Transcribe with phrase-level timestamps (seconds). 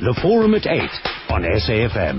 [0.00, 0.80] The Forum at 8
[1.30, 2.18] on SAFM.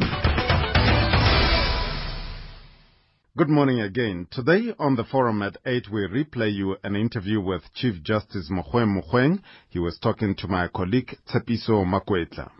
[3.36, 4.28] Good morning again.
[4.32, 9.02] Today on the forum at 8, we replay you an interview with Chief Justice Mogoeng
[9.02, 9.40] Mogoeng.
[9.70, 12.52] He was talking to my colleague Tshepiso Makwetla.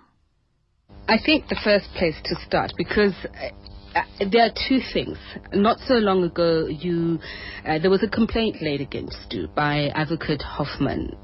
[1.08, 5.18] I think the first place to start, because uh, uh, there are two things.
[5.54, 7.20] Not so long ago, you
[7.66, 11.16] uh, there was a complaint laid against you by Advocate Hoffman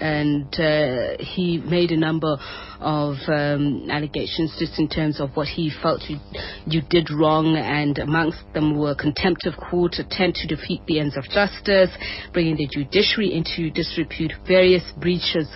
[0.00, 2.36] and uh, he made a number
[2.80, 6.18] of um, allegations just in terms of what he felt you,
[6.66, 11.16] you did wrong, and amongst them were contempt of court, attempt to defeat the ends
[11.16, 11.90] of justice,
[12.32, 15.48] bringing the judiciary into disrepute, various breaches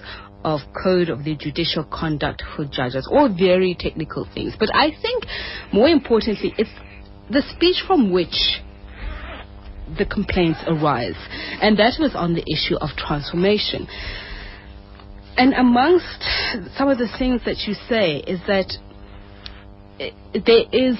[0.44, 4.54] of code of the judicial conduct for judges, all very technical things.
[4.58, 5.24] But I think
[5.72, 6.70] more importantly, it's
[7.30, 8.62] the speech from which
[9.98, 11.16] the complaints arise,
[11.60, 13.86] and that was on the issue of transformation.
[15.38, 16.20] And amongst
[16.76, 18.76] some of the things that you say is that
[20.34, 20.96] there is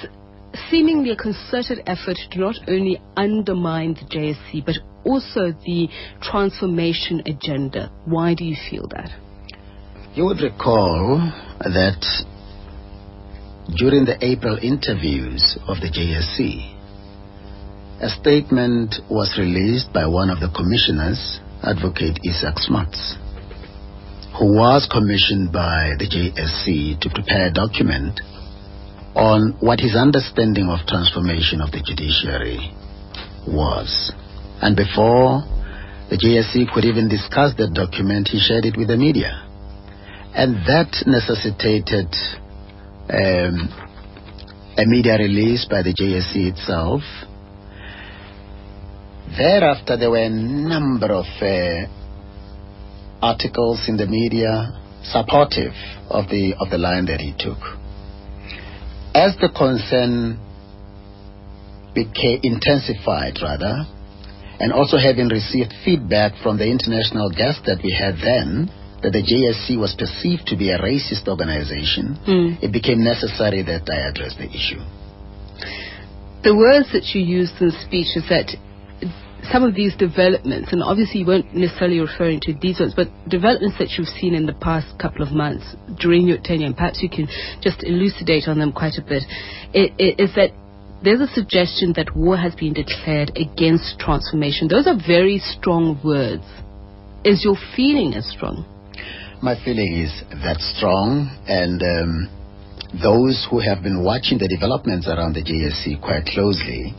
[0.71, 5.89] seemingly a concerted effort to not only undermine the JSC but also the
[6.23, 7.91] transformation agenda.
[8.05, 9.11] Why do you feel that?
[10.15, 11.19] You would recall
[11.59, 12.07] that
[13.77, 16.77] during the April interviews of the JSC,
[18.01, 23.19] a statement was released by one of the commissioners, Advocate Izak Smuts
[24.39, 28.21] who was commissioned by the JSC to prepare a document
[29.19, 32.71] on what his understanding of transformation of the judiciary
[33.51, 34.13] was.
[34.63, 35.43] And before
[36.11, 39.43] the JSC could even discuss that document, he shared it with the media.
[40.35, 42.07] And that necessitated
[43.11, 43.75] um,
[44.79, 47.03] a media release by the JSC itself.
[49.37, 51.98] Thereafter, there were a number of uh,
[53.23, 55.75] articles in the media supportive
[56.11, 57.59] of the of the line that he took.
[59.15, 60.39] As the concern
[61.95, 63.87] became intensified rather,
[64.61, 68.71] and also having received feedback from the international guests that we had then,
[69.03, 72.63] that the JSC was perceived to be a racist organization, mm.
[72.63, 74.83] it became necessary that I address the issue.
[76.43, 78.55] The words that you used in the speech is that
[79.53, 83.79] some of these developments, and obviously you weren't necessarily referring to these ones, but developments
[83.79, 87.09] that you've seen in the past couple of months during your tenure, and perhaps you
[87.09, 87.29] can
[87.63, 89.23] just elucidate on them quite a bit,
[89.73, 90.51] it, it, is that
[91.03, 94.67] there's a suggestion that war has been declared against transformation.
[94.67, 96.45] Those are very strong words.
[97.25, 98.67] Is your feeling as strong?
[99.41, 100.11] My feeling is
[100.43, 102.29] that strong, and um,
[103.01, 106.95] those who have been watching the developments around the JSC quite closely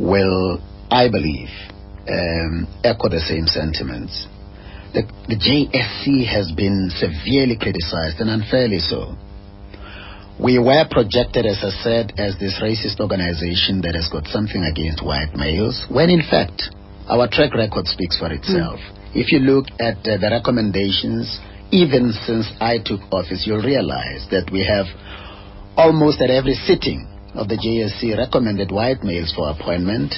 [0.00, 0.58] will
[0.90, 1.48] I believe,
[2.10, 4.26] um, echo the same sentiments.
[4.92, 9.14] The, the JSC has been severely criticized and unfairly so.
[10.42, 15.04] We were projected, as I said, as this racist organization that has got something against
[15.04, 16.74] white males, when in fact,
[17.06, 18.80] our track record speaks for itself.
[18.80, 18.96] Mm.
[19.14, 21.38] If you look at uh, the recommendations,
[21.70, 24.90] even since I took office, you'll realize that we have
[25.76, 30.14] almost at every sitting of the JSC recommended white males for appointment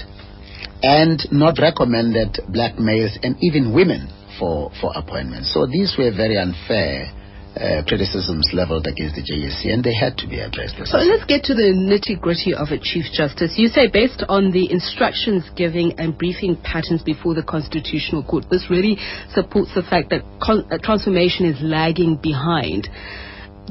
[0.82, 5.52] and not recommended black males and even women for, for appointments.
[5.54, 7.12] So these were very unfair
[7.52, 10.76] uh, criticisms leveled against the JSC, and they had to be addressed.
[10.86, 13.54] So let's get to the nitty gritty of it, Chief Justice.
[13.56, 18.68] You say, based on the instructions giving and briefing patterns before the Constitutional Court, this
[18.70, 18.96] really
[19.34, 22.88] supports the fact that con- uh, transformation is lagging behind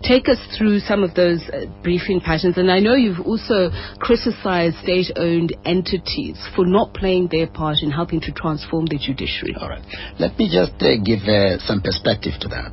[0.04, 2.58] take us through some of those uh, briefing patterns.
[2.58, 3.70] And I know you've also
[4.00, 9.56] criticized state owned entities for not playing their part in helping to transform the judiciary.
[9.60, 9.84] All right.
[10.20, 12.72] Let me just uh, give uh, some perspective to that.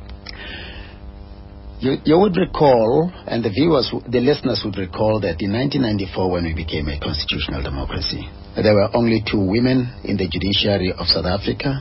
[1.79, 6.43] You, you, would recall, and the viewers, the listeners would recall that in 1994, when
[6.43, 11.23] we became a constitutional democracy, there were only two women in the judiciary of South
[11.23, 11.79] Africa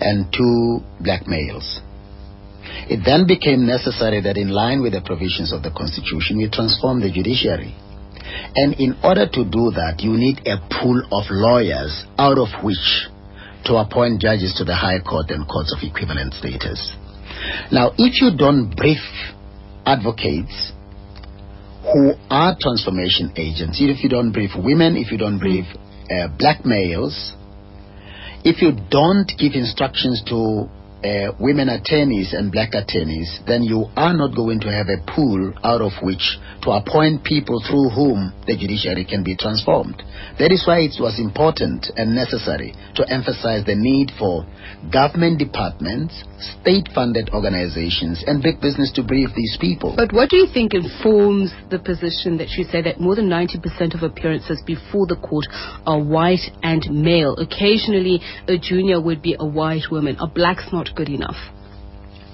[0.00, 1.80] and two black males.
[2.88, 7.00] It then became necessary that in line with the provisions of the Constitution, we transform
[7.00, 7.74] the judiciary.
[8.54, 13.08] And in order to do that, you need a pool of lawyers out of which
[13.64, 16.96] to appoint judges to the High Court and courts of equivalent status.
[17.70, 19.02] Now, if you don't brief
[19.86, 20.72] advocates
[21.82, 25.64] who are transformation agents, if you don't brief women, if you don't brief
[26.10, 27.34] uh, black males,
[28.44, 30.68] if you don't give instructions to
[31.04, 35.52] uh, women attorneys and black attorneys, then you are not going to have a pool
[35.64, 39.98] out of which to appoint people through whom the judiciary can be transformed.
[40.38, 44.46] That is why it was important and necessary to emphasize the need for
[44.94, 46.14] government departments,
[46.62, 49.94] state-funded organizations, and big business to brief these people.
[49.96, 53.94] But what do you think informs the position that you say that more than 90%
[53.94, 55.46] of appearances before the court
[55.86, 57.34] are white and male?
[57.38, 60.16] Occasionally, a junior would be a white woman.
[60.18, 61.36] Are blacks not good enough?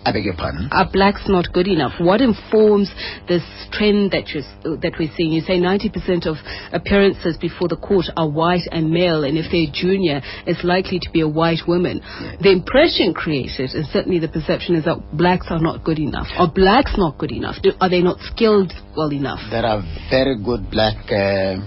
[0.08, 0.68] I beg your pardon?
[0.72, 1.92] Are blacks not good enough?
[2.00, 2.90] What informs
[3.28, 4.40] this trend that you
[4.80, 5.32] that we're seeing?
[5.32, 6.36] You say 90% of
[6.72, 11.10] appearances before the court are white and male, and if they're junior, it's likely to
[11.10, 12.00] be a white woman.
[12.40, 16.28] The impression created, and certainly the perception, is that blacks are not good enough.
[16.38, 17.56] Are blacks not good enough?
[17.62, 19.40] Do, are they not skilled well enough?
[19.50, 21.60] There are very good black uh,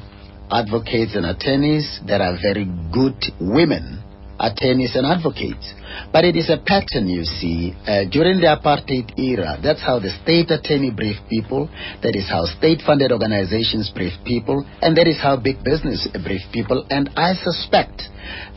[0.49, 1.99] advocates and attorneys.
[2.07, 4.00] There are very good women
[4.41, 5.73] attorneys and advocates.
[6.11, 7.73] But it is a pattern, you see.
[7.85, 11.69] Uh, during the apartheid era, that's how the state attorney briefed people,
[12.01, 16.51] that is how state funded organizations briefed people, and that is how big business briefed
[16.51, 16.85] people.
[16.89, 18.09] And I suspect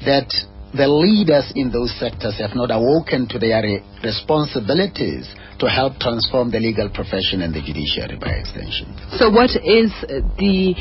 [0.05, 0.33] that
[0.75, 3.63] the leaders in those sectors have not awoken to their
[4.03, 8.91] responsibilities to help transform the legal profession and the judiciary by extension.
[9.15, 9.95] So, what is
[10.35, 10.75] the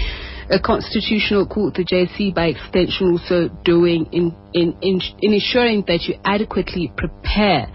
[0.50, 6.04] a constitutional court, the JSC by extension also doing in, in, in, in ensuring that
[6.04, 7.68] you adequately prepare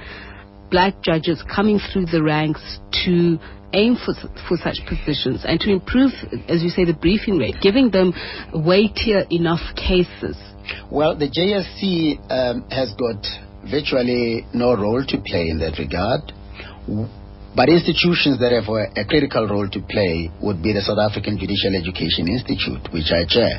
[0.70, 3.38] black judges coming through the ranks to
[3.72, 4.14] aim for,
[4.48, 6.12] for such positions and to improve,
[6.48, 8.12] as you say, the briefing rate, giving them
[8.54, 10.36] weightier enough cases?
[10.90, 13.24] Well, the JSC um, has got
[13.70, 16.32] virtually no role to play in that regard.
[17.58, 21.34] But institutions that have a, a critical role to play would be the South African
[21.34, 23.58] Judicial Education Institute, which I chair.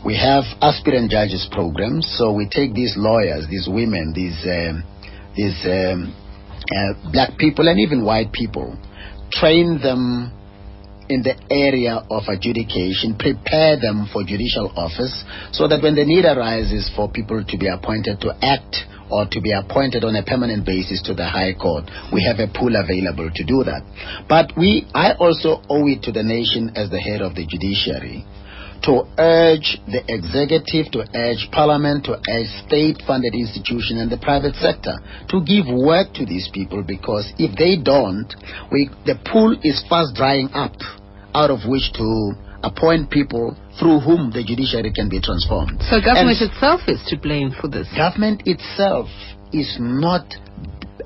[0.00, 4.80] We have aspirant judges programs, so we take these lawyers, these women, these um,
[5.36, 6.08] these um,
[6.72, 8.80] uh, black people and even white people,
[9.28, 10.32] train them
[11.12, 15.12] in the area of adjudication, prepare them for judicial office,
[15.52, 19.40] so that when the need arises for people to be appointed to act or to
[19.40, 23.30] be appointed on a permanent basis to the High Court, we have a pool available
[23.34, 23.82] to do that.
[24.28, 28.24] But we, I also owe it to the nation as the head of the judiciary
[28.82, 34.94] to urge the executive, to urge parliament, to urge state-funded institutions and the private sector
[35.28, 38.30] to give work to these people because if they don't,
[38.70, 40.74] we, the pool is fast drying up
[41.34, 42.32] out of which to
[42.62, 45.78] appoint people through whom the judiciary can be transformed.
[45.90, 47.86] So government and itself is to blame for this?
[47.96, 49.08] Government itself
[49.52, 50.26] is not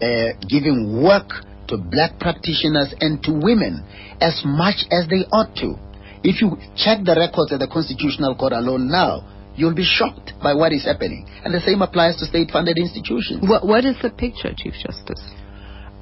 [0.00, 3.84] uh, giving work to black practitioners and to women
[4.20, 5.76] as much as they ought to.
[6.24, 10.54] If you check the records at the Constitutional Court alone now, you'll be shocked by
[10.54, 11.28] what is happening.
[11.44, 13.42] And the same applies to state-funded institutions.
[13.46, 15.20] What, what is the picture, Chief Justice?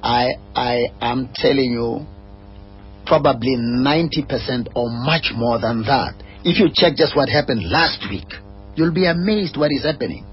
[0.03, 2.07] I, I am telling you,
[3.11, 6.15] probably 90% or much more than that.
[6.47, 8.31] If you check just what happened last week,
[8.77, 10.25] you'll be amazed what is happening.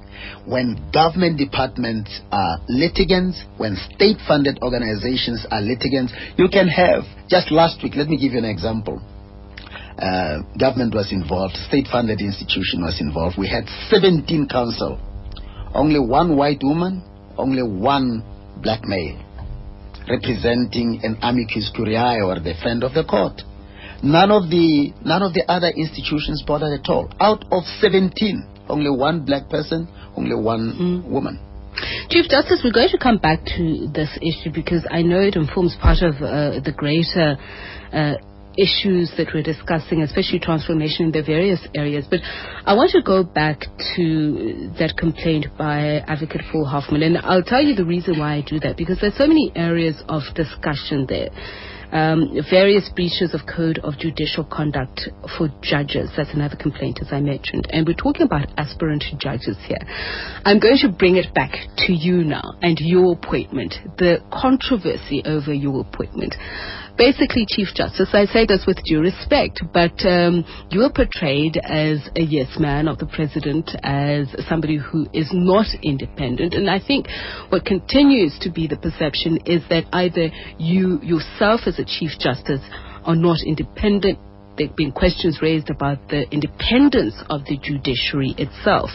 [0.45, 7.51] When government departments are litigants, when state funded organizations are litigants, you can have, just
[7.51, 9.01] last week, let me give you an example.
[9.97, 13.41] Uh, government was involved, state funded institution was involved.
[13.41, 15.01] We had 17 counsel,
[15.73, 17.01] only one white woman,
[17.37, 18.21] only one
[18.61, 19.26] black male
[20.09, 23.41] representing an amicus curiae or the friend of the court.
[24.03, 27.09] None of the none of the other institutions bothered at all.
[27.19, 28.13] Out of 17,
[28.69, 31.09] only one black person, only one mm.
[31.09, 31.39] woman.
[32.09, 35.75] Chief Justice, we're going to come back to this issue because I know it informs
[35.81, 37.37] part of uh, the greater
[37.93, 38.15] uh,
[38.57, 42.05] issues that we're discussing, especially transformation in the various areas.
[42.09, 42.19] But
[42.65, 43.61] I want to go back
[43.95, 48.41] to that complaint by Advocate Paul Hoffman, and I'll tell you the reason why I
[48.41, 51.29] do that because there's so many areas of discussion there
[51.91, 56.11] um, various breaches of code of judicial conduct for judges.
[56.15, 57.67] That's another complaint, as I mentioned.
[57.69, 59.79] And we're talking about aspirant judges here.
[60.45, 61.53] I'm going to bring it back
[61.87, 66.35] to you now and your appointment, the controversy over your appointment
[66.97, 72.09] basically, Chief Justice, I say this with due respect, but um, you are portrayed as
[72.15, 76.53] a yes man of the president, as somebody who is not independent.
[76.53, 77.07] And I think
[77.49, 82.61] what continues to be the perception is that either you yourself as a Chief Justice
[83.05, 84.19] are not independent.
[84.57, 88.89] There have been questions raised about the independence of the judiciary itself.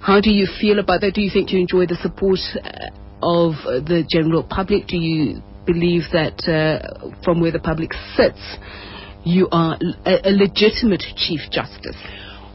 [0.00, 1.14] How do you feel about that?
[1.14, 4.86] Do you think you enjoy the support uh, of the general public?
[4.86, 8.40] Do you believe that uh, from where the public sits,
[9.24, 12.00] you are a, a legitimate Chief Justice?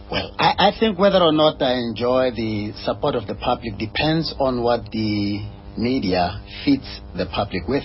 [0.09, 4.33] Well, I, I, think whether or not I enjoy the support of the public depends
[4.39, 5.45] on what the
[5.77, 7.83] media feeds the public with.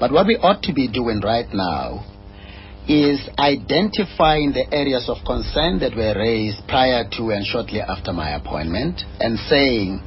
[0.00, 2.04] But what we ought to be doing right now
[2.88, 8.36] is identifying the areas of concern that were raised prior to and shortly after my
[8.36, 10.02] appointment and saying,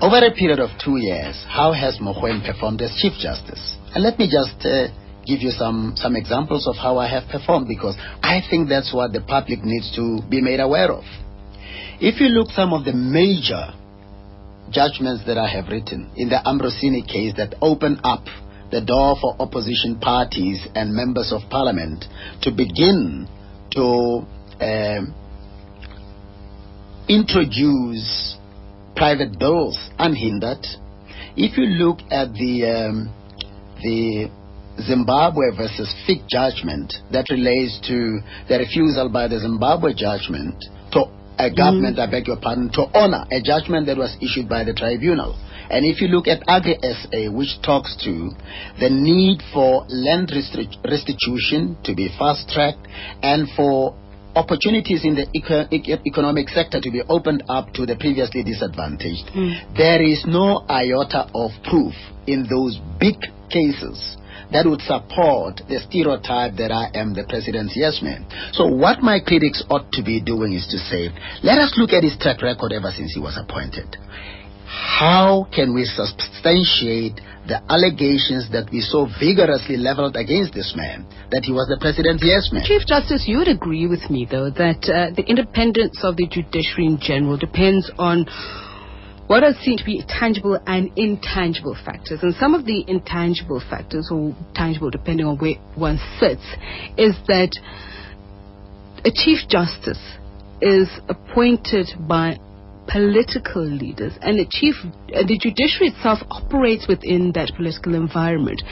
[0.00, 3.76] over a period of two years, how has Mogoeng performed as Chief Justice?
[3.94, 4.88] And let me just uh,
[5.26, 9.12] give you some, some examples of how I have performed because I think that's what
[9.12, 11.04] the public needs to be made aware of.
[12.00, 13.74] If you look some of the major
[14.70, 18.24] judgments that I have written in the Ambrosini case that open up
[18.70, 22.04] the door for opposition parties and members of parliament
[22.42, 23.28] to begin
[23.72, 24.24] to
[24.64, 25.14] um,
[27.08, 28.38] introduce
[29.00, 30.60] private bills unhindered.
[31.34, 33.08] If you look at the um,
[33.80, 34.28] the
[34.76, 40.54] Zimbabwe versus Fick judgment that relates to the refusal by the Zimbabwe judgment
[40.92, 44.64] to a government, I beg your pardon, to honor a judgment that was issued by
[44.64, 45.32] the tribunal.
[45.70, 48.28] And if you look at Agri SA, which talks to
[48.80, 50.30] the need for land
[50.84, 52.86] restitution to be fast tracked
[53.22, 53.96] and for
[54.34, 59.30] opportunities in the eco- eco- economic sector to be opened up to the previously disadvantaged,
[59.32, 59.52] hmm.
[59.76, 61.94] there is no iota of proof
[62.26, 63.16] in those big
[63.50, 64.16] cases
[64.52, 68.26] that would support the stereotype that I am the president's yes man.
[68.52, 71.10] So what my critics ought to be doing is to say,
[71.42, 73.96] let us look at his track record ever since he was appointed.
[74.70, 81.42] How can we substantiate the allegations that we so vigorously leveled against this man, that
[81.42, 82.62] he was the president's yes man?
[82.62, 86.86] Chief Justice, you would agree with me, though, that uh, the independence of the judiciary
[86.86, 88.26] in general depends on
[89.26, 92.20] what are seen to be tangible and intangible factors.
[92.22, 96.46] And some of the intangible factors, or tangible depending on where one sits,
[96.96, 97.50] is that
[99.04, 100.02] a Chief Justice
[100.62, 102.38] is appointed by
[102.90, 104.74] political leaders and the chief
[105.14, 108.62] uh, the judiciary itself operates within that political environment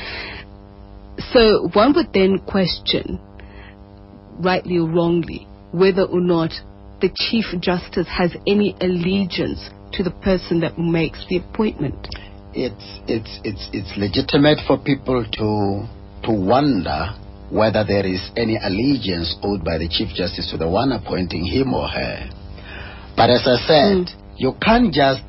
[1.33, 3.19] so one would then question
[4.41, 6.51] rightly or wrongly whether or not
[7.01, 12.09] the chief justice has any allegiance to the person that makes the appointment
[12.55, 15.87] It's it's it's it's legitimate for people to
[16.27, 17.15] to wonder
[17.51, 21.73] whether there is any allegiance owed by the Chief Justice to the one appointing him
[21.73, 22.29] or her.
[23.19, 24.39] But as I said, hmm.
[24.39, 25.27] you can't just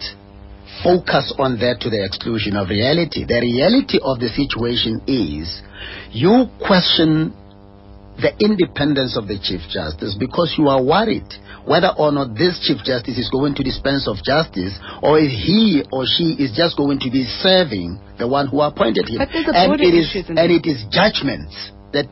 [0.85, 3.25] focus on that to the exclusion of reality.
[3.25, 5.49] The reality of the situation is
[6.13, 7.33] you question
[8.21, 11.27] the independence of the Chief Justice because you are worried
[11.65, 15.83] whether or not this Chief Justice is going to dispense of justice or if he
[15.91, 19.17] or she is just going to be serving the one who appointed him.
[19.19, 22.05] But there's a and it is and it is judgments that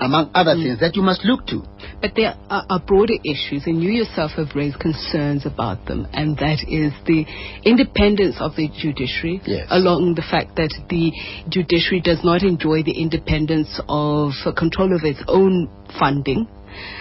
[0.00, 1.62] among other things that you must look to.
[2.00, 6.36] But there are, are broader issues, and you yourself have raised concerns about them, and
[6.38, 7.24] that is the
[7.64, 9.66] independence of the judiciary, Yes.
[9.70, 11.12] along the fact that the
[11.48, 16.48] judiciary does not enjoy the independence of uh, control of its own funding,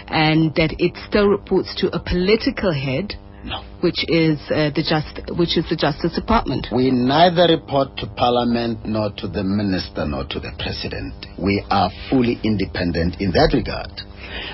[0.07, 3.61] and that it still reports to a political head, No.
[3.81, 6.67] which is uh, the just, which is the Justice Department.
[6.71, 11.13] We neither report to Parliament nor to the Minister nor to the President.
[11.37, 13.91] We are fully independent in that regard.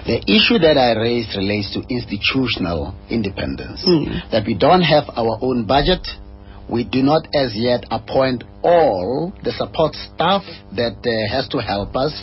[0.05, 3.85] The issue that I raised relates to institutional independence.
[4.31, 6.05] That we don't have our own budget.
[6.67, 10.43] We do not as yet appoint all the support staff
[10.75, 12.13] that uh, has to help us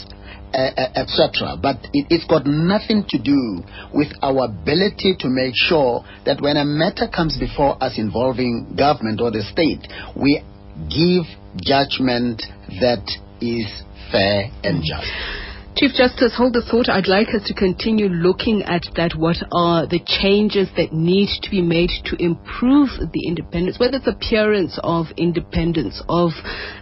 [0.53, 1.57] Eh, eh, etc.
[1.61, 3.63] But it, it's got nothing to do
[3.93, 9.21] with our ability to make sure that when a matter comes before us involving government
[9.21, 10.43] or the state, we
[10.89, 11.27] give
[11.61, 12.43] judgment
[12.81, 13.05] that
[13.41, 13.67] is
[14.11, 15.46] fair and just.
[15.77, 16.89] Chief Justice, hold the thought.
[16.89, 19.13] I'd like us to continue looking at that.
[19.15, 24.09] What are the changes that need to be made to improve the independence, whether it's
[24.09, 26.31] appearance of independence of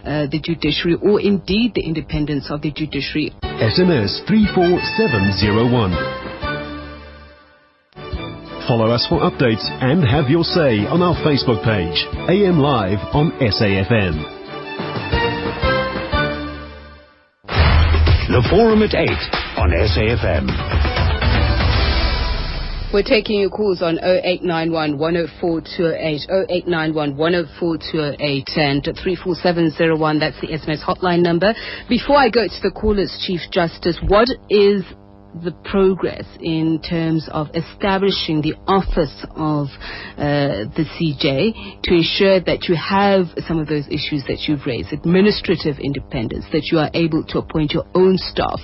[0.07, 3.35] uh, the judiciary or indeed the independence of the judiciary.
[3.43, 5.91] SMS 34701.
[8.71, 11.99] Follow us for updates and have your say on our Facebook page,
[12.31, 14.34] AM Live on SAFM.
[18.35, 19.07] The Forum at 8
[19.55, 20.51] on SAFM.
[22.91, 30.19] We're taking your calls on 0891 104 208, 0891 104 208, and 34701.
[30.19, 31.53] That's the SMS hotline number.
[31.87, 34.83] Before I go to the callers, Chief Justice, what is
[35.43, 39.67] the progress in terms of establishing the office of
[40.15, 44.93] uh, the CJ to ensure that you have some of those issues that you've raised,
[44.93, 48.59] administrative independence, that you are able to appoint your own staff,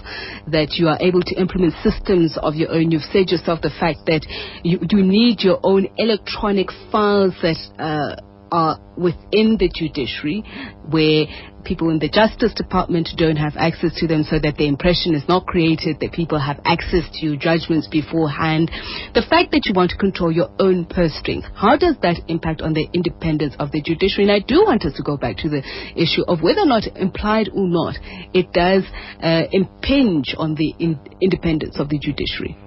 [0.48, 2.92] that you are able to implement systems of your own.
[2.92, 4.24] You've said yourself the fact that
[4.64, 8.16] you need your own electronic files that uh,
[8.52, 10.44] are within the judiciary
[10.90, 11.26] where
[11.64, 15.24] people in the Justice Department don't have access to them so that the impression is
[15.30, 18.70] not created that people have access to judgments beforehand.
[19.14, 22.62] The fact that you want to control your own purse strings, how does that impact
[22.62, 24.30] on the independence of the judiciary?
[24.30, 25.64] And I do want us to go back to the
[25.96, 27.96] issue of whether or not, implied or not,
[28.34, 28.84] it does
[29.22, 32.58] uh, impinge on the in- independence of the judiciary.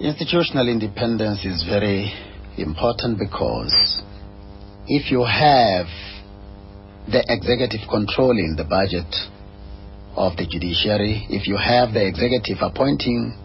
[0.00, 2.10] Institutional independence is very
[2.56, 4.02] important because
[4.90, 5.86] if you have
[7.06, 9.06] the executive controlling the budget
[10.18, 13.38] of the judiciary, if you have the executive appointing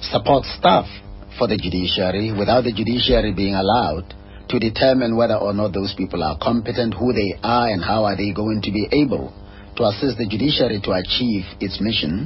[0.00, 0.88] support staff
[1.36, 4.08] for the judiciary without the judiciary being allowed
[4.48, 8.16] to determine whether or not those people are competent, who they are, and how are
[8.16, 9.36] they going to be able
[9.76, 12.24] to assist the judiciary to achieve its mission,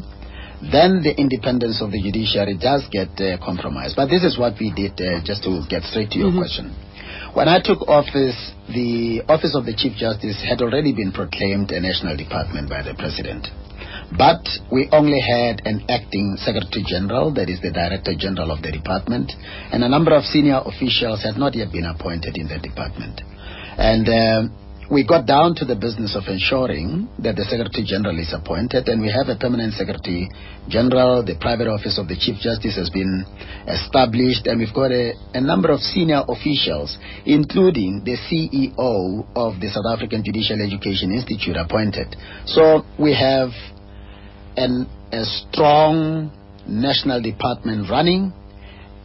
[0.70, 3.96] then the independence of the judiciary does get uh, compromised.
[3.96, 6.38] But this is what we did, uh, just to get straight to your Mhm.
[6.38, 6.74] question.
[7.34, 11.80] When I took office, the office of the Chief Justice had already been proclaimed a
[11.80, 13.48] national department by the President.
[14.16, 14.40] But
[14.72, 19.32] we only had an acting Secretary General, that is the Director General of the department,
[19.72, 23.20] and a number of senior officials had not yet been appointed in the department.
[23.76, 28.32] And um we got down to the business of ensuring that the Secretary General is
[28.32, 30.30] appointed, and we have a permanent Secretary
[30.68, 31.22] General.
[31.22, 33.24] The private office of the Chief Justice has been
[33.68, 39.68] established, and we've got a, a number of senior officials, including the CEO of the
[39.68, 42.16] South African Judicial Education Institute, appointed.
[42.48, 43.52] So we have
[44.56, 46.32] an, a strong
[46.66, 48.32] national department running,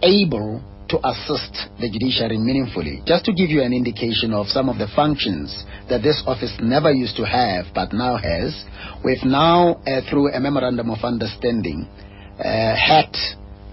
[0.01, 0.63] able
[0.93, 3.01] to assist the judiciary meaningfully.
[3.05, 5.49] Just to give you an indication of some of the functions
[5.89, 8.53] that this office never used to have but now has,
[9.03, 11.89] we've now, uh, through a memorandum of understanding,
[12.37, 13.09] uh, had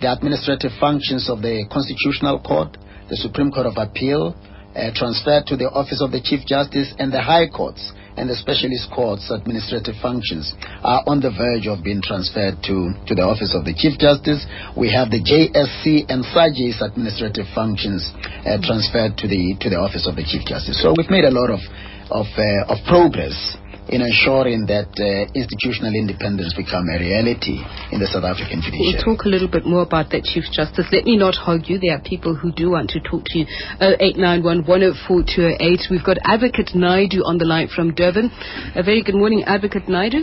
[0.00, 2.78] the administrative functions of the Constitutional Court,
[3.10, 4.32] the Supreme Court of Appeal,
[4.74, 8.36] uh, transferred to the Office of the Chief Justice and the High Courts and the
[8.36, 10.52] Specialist Courts administrative functions
[10.84, 14.44] are on the verge of being transferred to, to the Office of the Chief Justice.
[14.76, 18.04] We have the JSC and SAJ's administrative functions
[18.44, 20.76] uh, transferred to the, to the Office of the Chief Justice.
[20.84, 21.64] So we've made a lot of,
[22.12, 23.56] of, uh, of progress
[23.90, 27.58] in ensuring that uh, institutional independence become a reality
[27.90, 28.86] in the South African judiciary.
[28.86, 29.18] We'll judiciary.
[29.18, 30.86] talk a little bit more about that, Chief Justice.
[30.94, 31.82] Let me not hog you.
[31.82, 33.46] There are people who do want to talk to you.
[33.82, 35.90] 0891 104 208.
[35.90, 38.30] We've got Advocate Naidu on the line from Durban.
[38.78, 40.22] A very good morning, Advocate Naidu.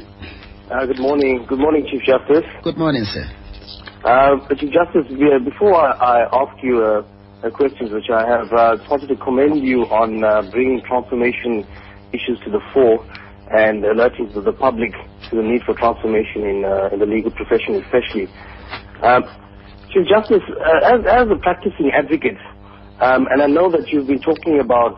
[0.72, 1.44] Uh, good morning.
[1.48, 2.48] Good morning, Chief Justice.
[2.64, 3.28] Good morning, sir.
[4.08, 5.12] Uh, Chief Justice,
[5.44, 7.04] before I, I ask you uh,
[7.44, 11.68] uh, questions which I have, uh, just wanted to commend you on uh, bringing transformation
[12.16, 13.04] issues to the fore
[13.52, 14.92] and alerting the public
[15.30, 18.28] to the need for transformation in, uh, in the legal profession especially.
[19.02, 19.24] Um,
[19.92, 22.38] Chief Justice, uh, as, as a practicing advocate,
[23.00, 24.98] um, and I know that you've been talking about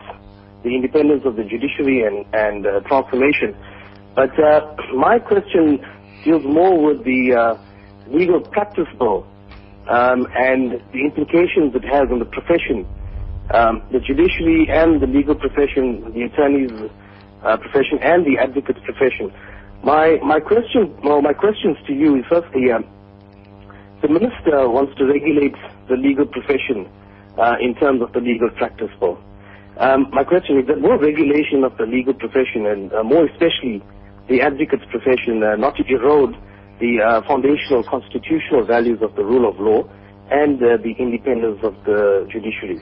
[0.64, 3.54] the independence of the judiciary and, and uh, transformation,
[4.14, 5.78] but uh, my question
[6.24, 9.26] deals more with the uh, legal practice bill
[9.88, 12.86] um, and the implications it has on the profession,
[13.54, 16.90] um, the judiciary and the legal profession, the attorneys
[17.44, 19.32] uh, profession and the advocate profession.
[19.82, 22.84] My my question, well, my questions to you is firstly, um,
[24.02, 25.56] the minister wants to regulate
[25.88, 26.88] the legal profession
[27.38, 29.18] uh, in terms of the legal practice bill.
[29.78, 33.82] Um, my question is that more regulation of the legal profession and uh, more especially
[34.28, 36.36] the advocate's profession uh, not to erode
[36.80, 39.82] the uh, foundational constitutional values of the rule of law
[40.30, 42.80] and uh, the independence of the judiciary.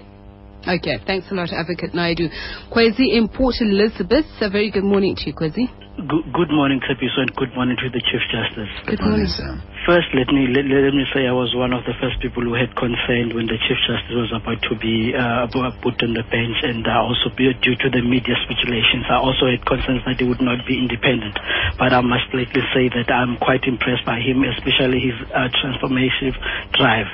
[0.66, 2.28] Okay, thanks a lot, Advocate Naidu.
[2.70, 4.26] Kwezi in Port Elizabeth.
[4.40, 5.70] A very good morning to you, Kwezi.
[5.98, 8.70] Good, good morning, Tshepiso, and good morning to the Chief Justice.
[8.86, 9.26] Good morning.
[9.26, 9.58] sir.
[9.82, 12.54] First, let me let, let me say I was one of the first people who
[12.54, 15.50] had concern when the Chief Justice was about to be uh,
[15.82, 19.66] put on the bench, and uh, also due to the media speculations, I also had
[19.66, 21.34] concerns that he would not be independent.
[21.82, 26.38] But I must lately say that I'm quite impressed by him, especially his uh, transformative
[26.78, 27.10] drive.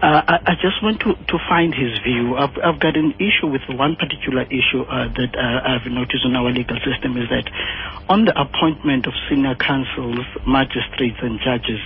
[0.00, 2.36] Uh, I, I just want to, to find his view.
[2.36, 6.36] I've, I've got an issue with one particular issue uh, that uh, I've noticed in
[6.36, 7.50] our legal system is that
[8.08, 11.80] on the appointment of senior counsels, magistrates, and judges,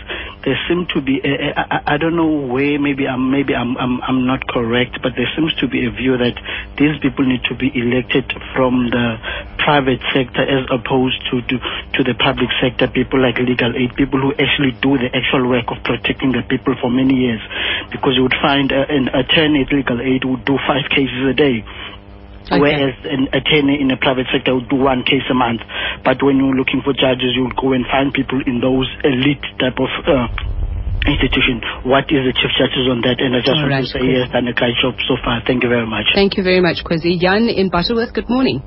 [0.45, 3.77] there seem to be a, a, I, I don't know where maybe I'm maybe I'm,
[3.77, 6.37] I'm I'm not correct, but there seems to be a view that
[6.77, 9.17] these people need to be elected from the
[9.59, 11.57] private sector as opposed to to,
[11.97, 12.87] to the public sector.
[12.89, 16.77] People like legal aid, people who actually do the actual work of protecting the people
[16.81, 17.41] for many years
[17.91, 21.35] because you would find uh, an attorney at legal aid would do five cases a
[21.35, 21.65] day.
[22.51, 22.59] Okay.
[22.59, 25.63] Whereas an attorney in the private sector would do one case a month.
[26.05, 29.79] But when you're looking for judges, you'll go and find people in those elite type
[29.79, 30.27] of uh,
[31.07, 31.63] institution.
[31.87, 33.23] What is the Chief Justice on that?
[33.23, 35.15] And I just All want right, to say he has done a great job so
[35.23, 35.41] far.
[35.47, 36.11] Thank you very much.
[36.15, 37.19] Thank you very much, Kwezi.
[37.19, 38.63] Jan in Butterworth, good morning.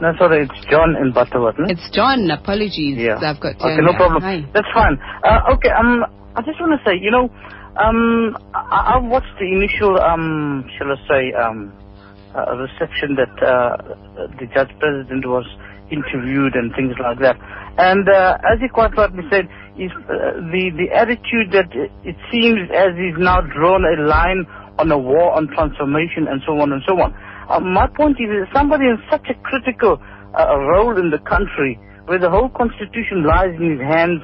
[0.00, 1.58] No, sorry, it's John in Butterworth.
[1.58, 1.66] No?
[1.66, 2.30] It's John.
[2.30, 2.98] Apologies.
[2.98, 3.18] Yeah.
[3.18, 4.22] I've got Okay, no problem.
[4.22, 4.46] Hi.
[4.54, 4.94] That's fine.
[5.26, 7.26] Uh, okay, um, I just want to say, you know,
[7.78, 11.72] um, I, I watched the initial, um, shall I say, um,
[12.34, 13.76] uh, reception that uh,
[14.38, 15.46] the judge president was
[15.90, 17.36] interviewed and things like that.
[17.78, 21.70] And uh, as he quite rightly said, is uh, the the attitude that
[22.02, 24.44] it, seems as he's now drawn a line
[24.78, 27.14] on a war on transformation and so on and so on.
[27.48, 30.02] Uh, my point is, somebody in such a critical
[30.34, 34.20] uh, role in the country, where the whole constitution lies in his hands,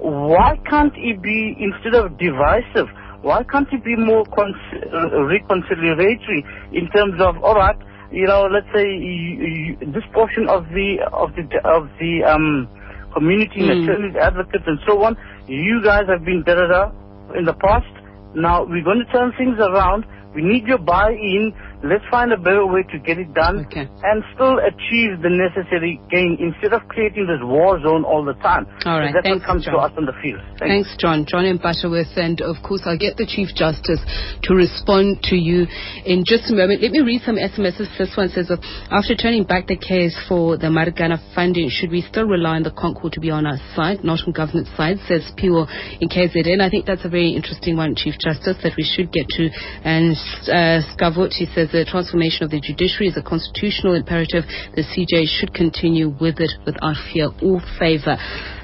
[0.00, 2.88] why can't he be, instead of divisive,
[3.22, 6.40] why can't he be more uh, reconciliatory
[6.72, 7.76] in terms of, all right,
[8.10, 12.66] you know, let's say you, you, this portion of the of the of the um,
[13.14, 14.16] community, Mm.
[14.16, 16.92] advocates, and so on, you guys have been da da da
[17.38, 17.86] in the past.
[18.34, 20.04] Now we're going to turn things around.
[20.34, 21.52] We need your buy-in.
[21.82, 23.88] Let's find a better way to get it done Okay.
[24.04, 28.66] and still achieve the necessary gain instead of creating this war zone all the time.
[28.84, 29.74] All right, That's thanks, what comes John.
[29.74, 30.40] to us on the field.
[30.60, 30.68] Thank you.
[30.84, 31.24] Thanks, John.
[31.24, 32.12] John in Butterworth.
[32.16, 34.00] And of course, I'll get the Chief Justice
[34.44, 35.64] to respond to you
[36.04, 36.82] in just a moment.
[36.82, 37.88] Let me read some SMSs.
[37.96, 38.52] This one says,
[38.92, 42.70] after turning back the case for the Marikana funding, should we still rely on the
[42.76, 45.64] ConCourt to be on our side, not on government side, says Piwo
[46.00, 46.60] in KZN.
[46.60, 49.48] I think that's a very interesting one, Chief Justice, that we should get to.
[49.82, 50.12] And
[50.44, 50.84] uh,
[51.32, 54.44] he says the transformation of the judiciary is a constitutional imperative.
[54.74, 58.16] The CJ should continue with it without fear or favor.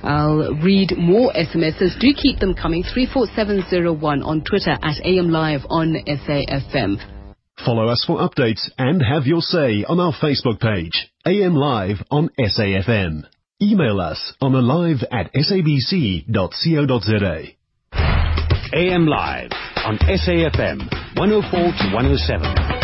[0.02, 1.98] I'll read more SMSs.
[2.00, 2.82] Do keep them coming.
[2.82, 6.98] 34701 on Twitter at AM Live on SAFM.
[7.64, 12.28] Follow us for updates and have your say on our Facebook page, AM Live on
[12.38, 13.24] SAFM.
[13.62, 16.26] Email us on alive at sabc.co.za.
[18.74, 19.50] AM Live
[19.86, 20.80] on SAFM
[21.16, 22.75] 104 to 107.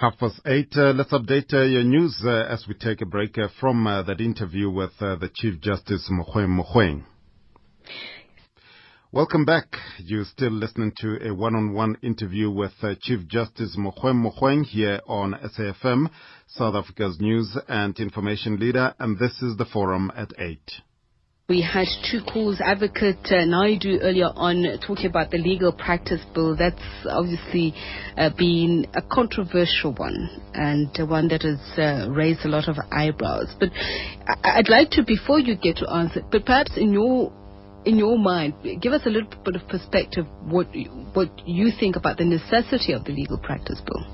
[0.00, 0.72] Half past eight.
[0.74, 4.02] Uh, let's update uh, your news uh, as we take a break uh, from uh,
[4.04, 7.04] that interview with uh, the Chief Justice Mogoeng.
[9.12, 9.76] Welcome back.
[9.98, 16.08] You're still listening to a one-on-one interview with Chief Justice Mogoeng Mogoeng here on SAFM,
[16.46, 20.80] South Africa's news and information leader, and this is the forum at eight.
[21.50, 22.60] We had two calls.
[22.60, 26.54] Advocate uh, Naidu earlier on talking about the legal practice bill.
[26.54, 27.74] That's obviously
[28.16, 33.52] uh, been a controversial one and one that has uh, raised a lot of eyebrows.
[33.58, 33.70] But
[34.44, 37.32] I'd like to, before you get to answer, but perhaps in your
[37.84, 40.68] in your mind, give us a little bit of perspective what
[41.14, 44.06] what you think about the necessity of the legal practice bill.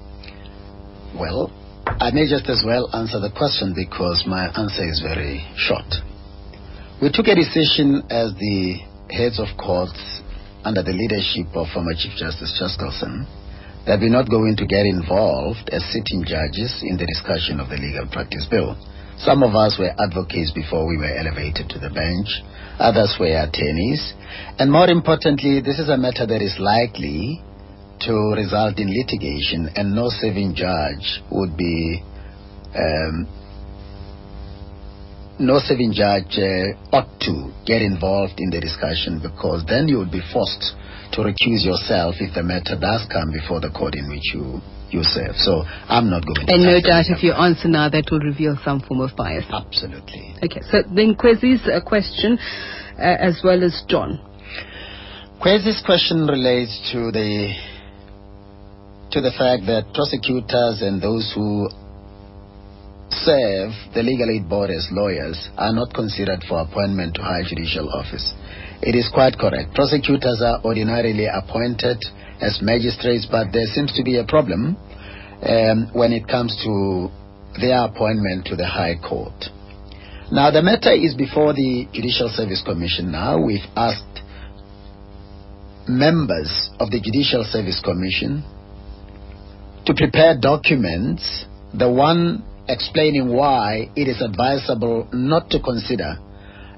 [1.21, 1.53] Well,
[1.85, 5.85] I may just as well answer the question because my answer is very short.
[6.97, 8.81] We took a decision as the
[9.13, 10.01] heads of courts
[10.65, 13.29] under the leadership of former Chief Justice Chaskalson
[13.85, 17.77] that we're not going to get involved as sitting judges in the discussion of the
[17.77, 18.81] legal practice bill.
[19.21, 22.33] Some of us were advocates before we were elevated to the bench.
[22.81, 24.17] Others were attorneys.
[24.57, 27.45] And more importantly, this is a matter that is likely
[28.09, 32.01] to result in litigation, and no serving judge would be
[32.73, 33.29] um,
[35.39, 40.11] no serving judge uh, ought to get involved in the discussion because then you would
[40.11, 40.75] be forced
[41.13, 45.03] to recuse yourself if the matter does come before the court in which you you
[45.03, 45.35] serve.
[45.37, 46.53] So I'm not going to.
[46.53, 49.45] And no doubt, if you answer now, that will reveal some form of bias.
[49.51, 50.35] Absolutely.
[50.43, 52.39] Okay, so then Kwezi's uh, question,
[52.97, 54.23] uh, as well as John.
[55.43, 57.53] Kwezi's question relates to the
[59.11, 61.69] to the fact that prosecutors and those who
[63.25, 67.89] serve the legal aid board as lawyers are not considered for appointment to high judicial
[67.91, 68.35] office.
[68.83, 69.75] It is quite correct.
[69.75, 72.03] Prosecutors are ordinarily appointed
[72.41, 74.77] as magistrates, but there seems to be a problem
[75.43, 77.09] um, when it comes to
[77.61, 79.49] their appointment to the High Court.
[80.31, 83.41] Now, the matter is before the Judicial Service Commission now.
[83.41, 84.21] We've asked
[85.89, 88.45] members of the Judicial Service Commission
[89.87, 96.19] to prepare documents, the one explaining why it is advisable not to consider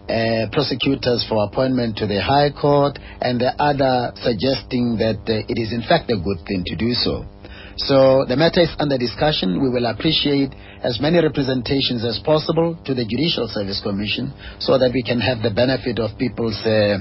[0.09, 5.59] uh, prosecutors for appointment to the High Court, and the other suggesting that uh, it
[5.61, 7.27] is in fact a good thing to do so.
[7.79, 9.63] So the matter is under discussion.
[9.63, 10.51] We will appreciate
[10.83, 15.43] as many representations as possible to the Judicial Service Commission so that we can have
[15.47, 16.99] the benefit of people's uh,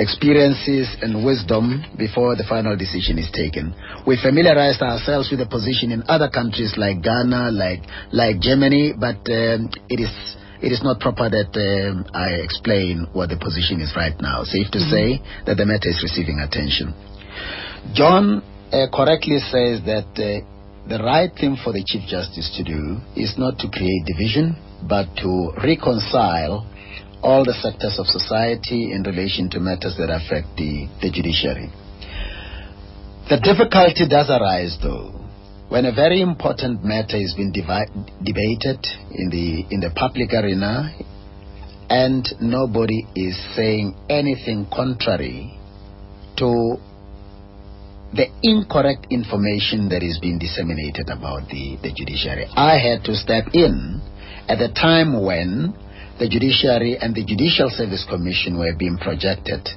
[0.00, 3.76] experiences and wisdom before the final decision is taken.
[4.06, 9.20] We familiarized ourselves with the position in other countries like Ghana, like like Germany, but
[9.28, 10.12] um, it is
[10.64, 14.42] it is not proper that um, I explain what the position is right now.
[14.48, 15.20] Safe to mm-hmm.
[15.20, 16.96] say that the matter is receiving attention.
[17.92, 18.42] John
[18.72, 20.44] uh, correctly says that uh,
[20.88, 24.56] the right thing for the Chief Justice to do is not to create division,
[24.88, 26.64] but to reconcile
[27.22, 31.68] all the sectors of society in relation to matters that affect the, the judiciary.
[33.28, 35.12] The difficulty does arise, though,
[35.68, 38.80] when a very important matter is being debated
[39.12, 40.94] in the in the public arena,
[41.90, 45.58] and nobody is saying anything contrary
[46.38, 46.78] to
[48.12, 52.46] the incorrect information that is being disseminated about the, the judiciary.
[52.56, 54.00] I had to step in
[54.48, 55.76] at the time when
[56.18, 59.68] the judiciary and the Judicial Service Commission were being projected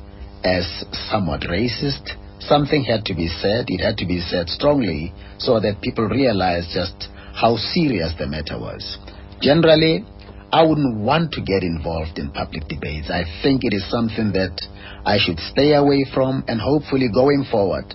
[0.44, 0.66] as
[1.12, 3.66] somewhat racist, something had to be said.
[3.68, 8.58] It had to be said strongly so that people realized just how serious the matter
[8.58, 8.98] was.
[9.40, 10.06] Generally,
[10.52, 13.10] I wouldn't want to get involved in public debates.
[13.10, 14.56] I think it is something that
[15.06, 17.94] I should stay away from, and hopefully, going forward,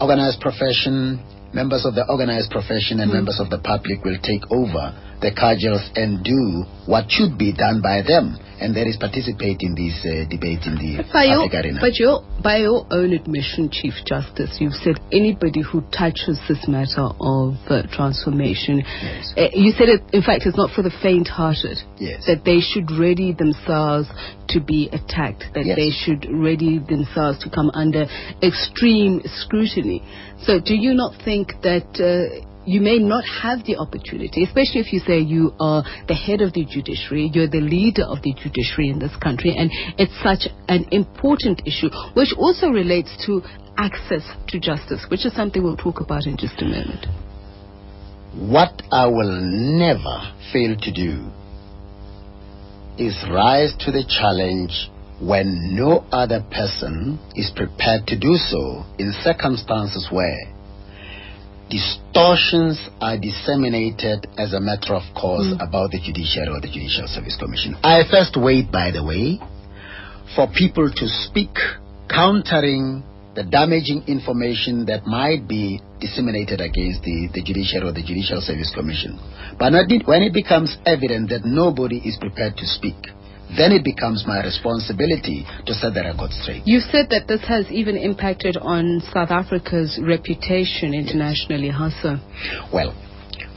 [0.00, 1.20] organized profession,
[1.52, 3.14] members of the organized profession, and mm.
[3.14, 7.82] members of the public will take over the cudgels and do what should be done
[7.82, 11.62] by them, and that is participate in this uh, debate in the by public your,
[11.62, 11.78] arena.
[11.80, 17.10] But your, by your own admission, Chief Justice, you've said anybody who touches this matter
[17.18, 19.34] of uh, transformation, yes.
[19.36, 21.78] uh, you said it, in fact, it's not for the faint-hearted.
[21.98, 22.24] Yes.
[22.26, 24.08] That they should ready themselves
[24.54, 25.76] to be attacked, that yes.
[25.76, 28.06] they should ready themselves to come under
[28.42, 30.04] extreme scrutiny.
[30.44, 34.92] So do you not think that uh, you may not have the opportunity, especially if
[34.92, 38.90] you say you are the head of the judiciary, you're the leader of the judiciary
[38.90, 43.40] in this country, and it's such an important issue, which also relates to
[43.78, 47.06] access to justice, which is something we'll talk about in just a moment.
[48.34, 51.30] What I will never fail to do
[52.98, 59.14] is rise to the challenge when no other person is prepared to do so in
[59.22, 60.55] circumstances where
[61.68, 65.58] distortions are disseminated as a matter of course mm.
[65.58, 67.74] about the judiciary or the Judicial Service Commission.
[67.82, 69.40] I first wait, by the way,
[70.34, 71.54] for people to speak
[72.08, 73.02] countering
[73.34, 78.72] the damaging information that might be disseminated against the, the judiciary or the Judicial Service
[78.74, 79.20] Commission.
[79.58, 79.72] But
[80.06, 82.96] when it becomes evident that nobody is prepared to speak,
[83.54, 86.66] then it becomes my responsibility to set the record straight.
[86.66, 91.70] You said that this has even impacted on South Africa's reputation internationally.
[91.70, 92.18] How so?
[92.72, 92.90] Well,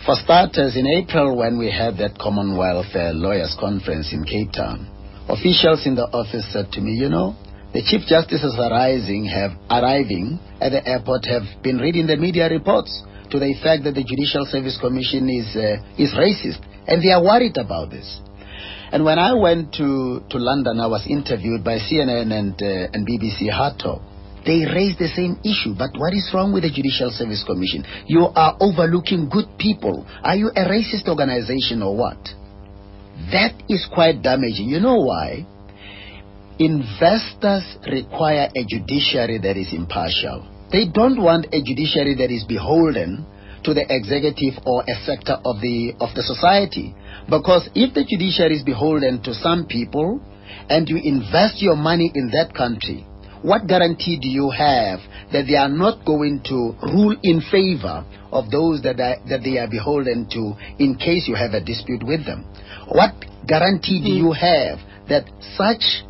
[0.05, 4.87] for starters, in April when we had that Commonwealth uh, Lawyers Conference in Cape Town,
[5.27, 7.35] officials in the office said to me, you know,
[7.73, 13.03] the Chief Justices arising have, arriving at the airport have been reading the media reports
[13.29, 17.21] to the effect that the Judicial Service Commission is, uh, is racist, and they are
[17.21, 18.21] worried about this.
[18.91, 23.05] And when I went to, to London, I was interviewed by CNN and, uh, and
[23.05, 24.01] BBC Hard Talk.
[24.45, 27.85] They raised the same issue, but what is wrong with the Judicial Service Commission?
[28.07, 30.07] You are overlooking good people.
[30.23, 32.17] Are you a racist organization or what?
[33.31, 34.69] That is quite damaging.
[34.69, 35.45] You know why?
[36.57, 40.47] Investors require a judiciary that is impartial.
[40.71, 43.25] They don't want a judiciary that is beholden
[43.63, 46.95] to the executive or a sector of the of the society.
[47.29, 50.19] Because if the judiciary is beholden to some people
[50.69, 53.05] and you invest your money in that country,
[53.41, 54.99] what guarantee do you have
[55.31, 59.57] that they are not going to rule in favor of those that, are, that they
[59.57, 62.43] are beholden to in case you have a dispute with them?
[62.89, 63.13] What
[63.47, 64.43] guarantee do you hmm.
[64.43, 66.03] have that such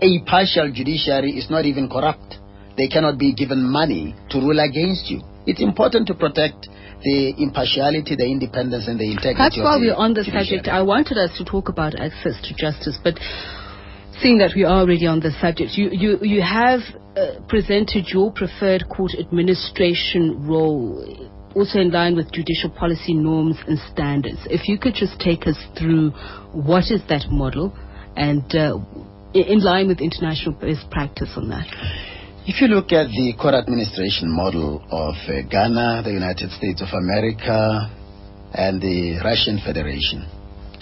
[0.00, 2.38] a partial judiciary is not even corrupt?
[2.76, 5.22] They cannot be given money to rule against you.
[5.46, 6.68] It's important to protect
[7.02, 9.38] the impartiality, the independence, and the integrity.
[9.38, 10.68] That's why we're on the subject.
[10.68, 13.18] I wanted us to talk about access to justice, but
[14.20, 16.80] seeing that we are already on the subject, you you you have
[17.16, 21.30] uh, presented your preferred court administration role.
[21.54, 24.38] Also in line with judicial policy norms and standards.
[24.50, 26.10] If you could just take us through
[26.50, 27.72] what is that model
[28.16, 28.78] and uh,
[29.34, 31.66] in line with international best practice on that.
[32.44, 36.92] If you look at the court administration model of uh, Ghana, the United States of
[36.92, 37.88] America,
[38.52, 40.28] and the Russian Federation,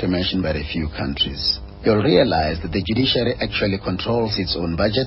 [0.03, 4.75] to mention but a few countries, you'll realize that the judiciary actually controls its own
[4.75, 5.07] budget,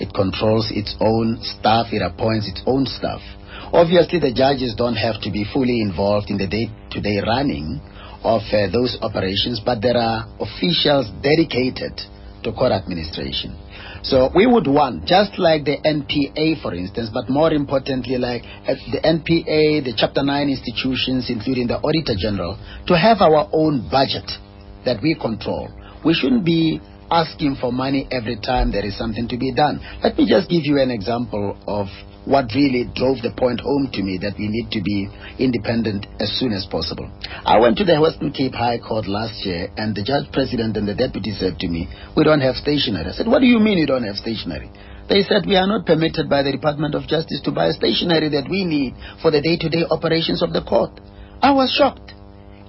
[0.00, 3.20] it controls its own staff, it appoints its own staff.
[3.68, 7.76] Obviously, the judges don't have to be fully involved in the day-to-day running
[8.24, 11.92] of uh, those operations, but there are officials dedicated
[12.40, 13.52] to court administration.
[14.02, 18.74] So we would want, just like the NPA, for instance, but more importantly, like uh,
[18.92, 24.30] the NPA, the Chapter 9 institutions, including the Auditor General, to have our own budget
[24.84, 25.68] that we control,
[26.04, 29.80] we shouldn't be asking for money every time there is something to be done.
[30.02, 31.88] Let me just give you an example of
[32.24, 36.30] what really drove the point home to me that we need to be independent as
[36.38, 37.10] soon as possible.
[37.44, 40.86] I went to the Western Cape High Court last year, and the judge president and
[40.86, 43.06] the deputy said to me, We don't have stationery.
[43.06, 44.70] I said, What do you mean you don't have stationery?
[45.08, 48.48] They said we are not permitted by the Department of Justice to buy stationery that
[48.48, 51.00] we need for the day to day operations of the court.
[51.42, 52.14] I was shocked.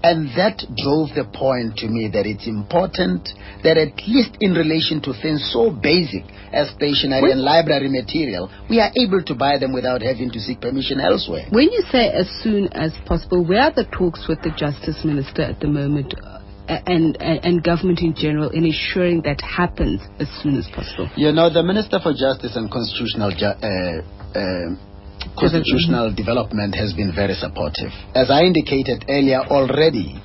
[0.04, 3.30] And that drove the point to me that it's important
[3.64, 8.50] that at least in relation to things so basic as stationery when, and library material,
[8.70, 11.46] we are able to buy them without having to seek permission elsewhere.
[11.52, 15.44] When you say as soon as possible, where are the talks with the Justice Minister
[15.44, 16.14] at the moment?
[16.18, 16.40] Uh,
[16.86, 21.10] and, and, and, government in general in ensuring that happens as soon as possible?
[21.18, 24.02] You know, the Minister for Justice and Constitutional ju- uh,
[24.38, 24.91] uh,
[25.38, 27.92] constitutional development has been very supportive.
[28.16, 30.22] As I indicated earlier already,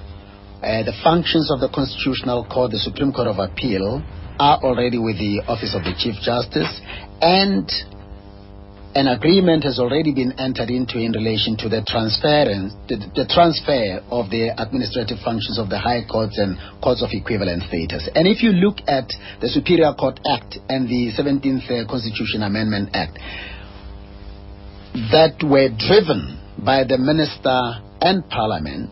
[0.63, 4.03] uh, the functions of the Constitutional Court, the Supreme Court of Appeal,
[4.39, 6.81] are already with the Office of the Chief Justice,
[7.21, 7.71] and
[8.97, 14.33] an agreement has already been entered into in relation to the the, the, transfer of
[14.33, 18.09] the administrative functions of the high courts and courts of equivalent status.
[18.17, 19.05] And if you look at
[19.45, 23.21] the Superior Court Act and the 17th uh, Constitution Amendment Act,
[25.13, 28.91] that were driven by the minister and parliament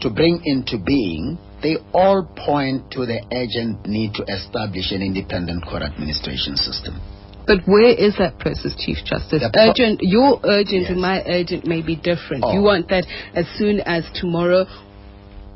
[0.00, 5.64] to bring into being, they all point to the urgent need to establish an independent
[5.64, 7.00] court administration system.
[7.46, 9.44] But where is that process, Chief Justice?
[9.54, 10.90] urgent, your urgent yes.
[10.90, 12.42] and my urgent may be different.
[12.42, 12.52] Oh.
[12.52, 14.66] You want that as soon as tomorrow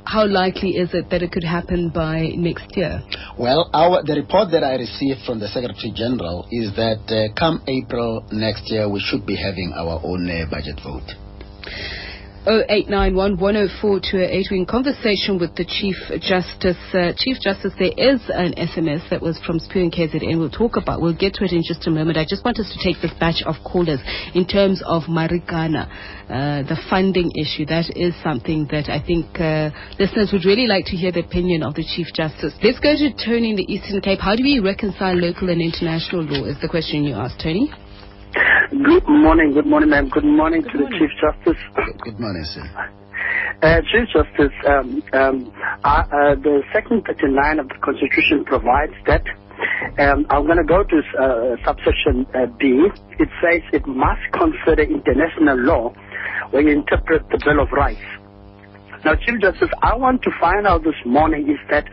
[0.09, 3.03] how likely is it that it could happen by next year?
[3.39, 7.63] Well, our, the report that I received from the Secretary General is that uh, come
[7.69, 11.05] April next year, we should be having our own uh, budget vote.
[12.47, 16.79] 0891 104 We're in conversation with the Chief Justice.
[16.95, 20.39] Uh, Chief Justice, there is an SMS that was from and KZN.
[20.39, 22.17] We'll talk about, we'll get to it in just a moment.
[22.17, 24.01] I just want us to take this batch of callers
[24.35, 25.91] in terms of Marikana,
[26.31, 27.67] uh, the funding issue.
[27.67, 31.63] That is something that I think uh, listeners would really like to hear the opinion
[31.63, 32.55] of the Chief Justice.
[32.63, 34.21] Let's go to Tony in the Eastern Cape.
[34.21, 37.71] How do we reconcile local and international law is the question you asked, Tony.
[38.71, 40.09] Good morning, good morning, ma'am.
[40.11, 40.99] Good morning good to morning.
[41.01, 41.63] the Chief Justice.
[42.05, 42.63] Good morning, sir.
[43.63, 45.53] Uh, Chief Justice, um, um,
[45.85, 49.23] uh, uh, the Section 39 of the Constitution provides that
[49.99, 52.87] um, I'm going to go to uh, subsection uh, B.
[53.19, 55.93] It says it must consider international law
[56.51, 58.01] when you interpret the Bill of Rights.
[59.05, 61.85] Now, Chief Justice, I want to find out this morning is that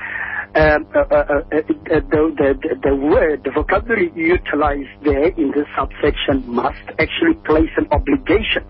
[0.56, 6.48] um, uh, uh, uh, the, the, the word, the vocabulary utilized there in this subsection
[6.48, 8.64] must actually place an obligation.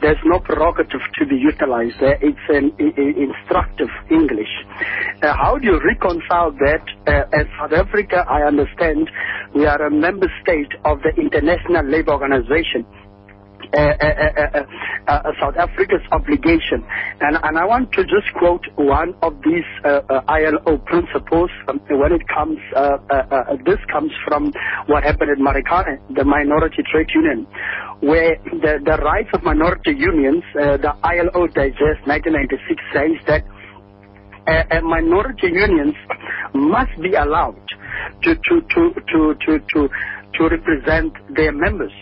[0.00, 2.18] There's no prerogative to be utilized there.
[2.22, 4.52] It's an instructive English.
[5.22, 6.84] Uh, how do you reconcile that?
[7.06, 9.10] Uh, as South Africa, I understand,
[9.54, 12.86] we are a member state of the International Labour Organization.
[13.74, 14.62] Uh, uh,
[15.08, 16.86] uh, South Africa's obligation.
[17.20, 19.66] And, and I want to just quote one of these
[20.28, 22.58] ILO principles um, when it comes,
[23.64, 24.52] this comes from
[24.86, 27.46] what happened in Marikana, the minority trade union,
[28.00, 33.44] where the, the rights of minority unions, the ILO Digest 1996 says that
[34.46, 35.94] uh, minority unions
[36.54, 37.60] must be allowed
[38.22, 39.88] to to to to to,
[40.34, 41.92] to represent their members.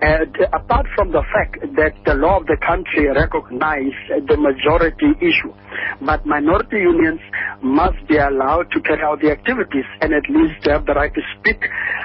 [0.00, 3.94] And apart from the fact that the law of the country recognizes
[4.28, 5.52] the majority issue,
[6.00, 7.20] but minority unions
[7.62, 11.22] must be allowed to carry out the activities and at least have the right to
[11.38, 11.58] speak.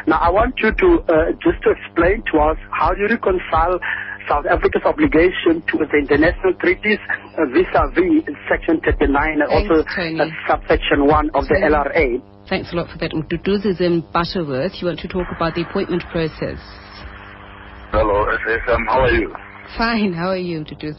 [0.07, 3.79] Now, I want you to uh, just to explain to us how you reconcile
[4.27, 6.99] South Africa's obligation to the international treaties
[7.37, 12.21] uh, vis-a-vis Section 39 and also uh, subsection 1 of the LRA.
[12.47, 13.11] Thanks a lot for that.
[13.11, 14.73] Mduduzi is in Butterworth.
[14.81, 16.59] You want to talk about the appointment process?
[17.93, 18.87] Hello, SSM.
[18.89, 19.29] How are you?
[19.77, 20.13] Fine.
[20.13, 20.97] How are you, Tutus?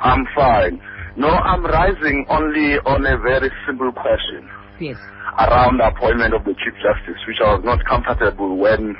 [0.00, 0.80] I'm fine.
[1.18, 4.48] No, I'm rising only on a very simple question.
[4.80, 4.96] Yes.
[5.38, 8.96] Around the appointment of the Chief Justice, which I was not comfortable when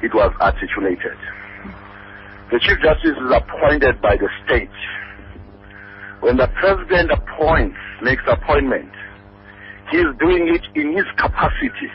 [0.00, 1.18] it was articulated.
[2.52, 4.78] The Chief Justice is appointed by the state.
[6.20, 8.94] When the President appoints, makes appointment,
[9.90, 11.90] he is doing it in his capacity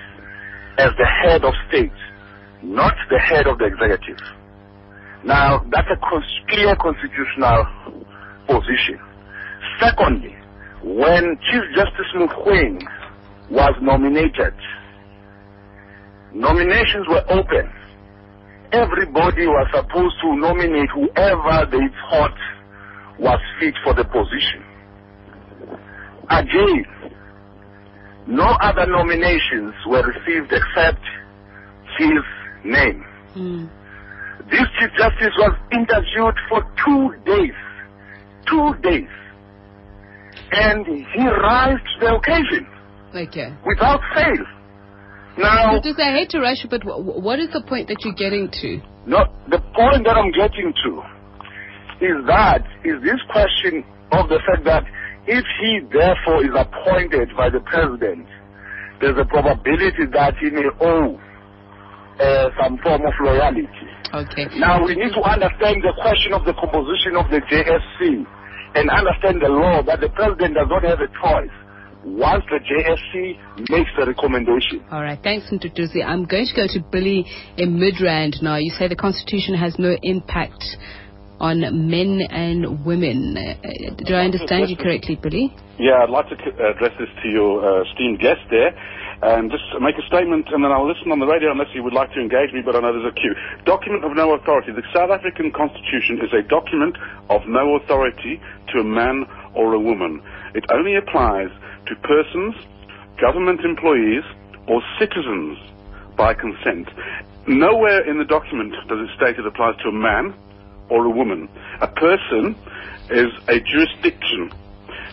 [0.77, 1.95] as the head of state,
[2.61, 4.19] not the head of the executive.
[5.23, 5.97] Now, that's a
[6.47, 7.65] clear constitutional
[8.47, 8.99] position.
[9.79, 10.35] Secondly,
[10.83, 12.81] when Chief Justice Mogoeng
[13.49, 14.53] was nominated,
[16.33, 17.69] nominations were open.
[18.71, 22.37] Everybody was supposed to nominate whoever they thought
[23.19, 24.63] was fit for the position.
[26.29, 26.85] Again,
[28.27, 31.01] no other nominations were received except
[31.97, 32.23] his
[32.63, 33.03] name.
[33.35, 33.69] Mm.
[34.49, 37.53] This Chief Justice was interviewed for two days.
[38.47, 39.09] Two days.
[40.51, 42.67] And he rise to the occasion
[43.15, 43.53] Okay.
[43.65, 44.45] without fail.
[45.37, 48.13] Now, I hate to rush you, but wh- wh- what is the point that you're
[48.17, 48.81] getting to?
[49.05, 50.91] no, the point that I'm getting to
[52.01, 54.83] is that, is this question of the fact that
[55.27, 58.25] if he therefore is appointed by the president,
[58.99, 61.19] there's a probability that he may owe
[62.19, 63.67] uh, some form of loyalty.
[64.13, 64.47] Okay.
[64.57, 68.25] Now we need to understand the question of the composition of the JSC
[68.75, 71.53] and understand the law that the president does not have a choice
[72.03, 74.83] once the JSC makes the recommendation.
[74.91, 75.19] All right.
[75.21, 76.03] Thanks, Ntutuzi.
[76.05, 77.25] I'm going to go to Billy
[77.57, 78.55] in Midrand now.
[78.55, 80.63] You say the Constitution has no impact
[81.39, 81.59] on
[81.89, 83.35] men and women.
[83.37, 85.53] Uh, do I understand you correctly, Billy?
[85.77, 88.71] Yeah, I'd like to address this to your uh, esteemed guest there.
[89.21, 91.93] And just make a statement, and then I'll listen on the radio unless you would
[91.93, 93.35] like to engage me, but I know there's a queue.
[93.65, 94.71] Document of no authority.
[94.71, 96.95] The South African Constitution is a document
[97.29, 98.39] of no authority
[98.71, 100.23] to a man or a woman.
[100.55, 101.51] It only applies
[101.87, 102.55] to persons,
[103.19, 104.23] government employees,
[104.67, 105.59] or citizens
[106.15, 106.87] by consent.
[107.45, 110.33] Nowhere in the document does it state it applies to a man
[110.87, 111.49] or a woman.
[111.81, 112.55] A person
[113.09, 114.51] is a jurisdiction.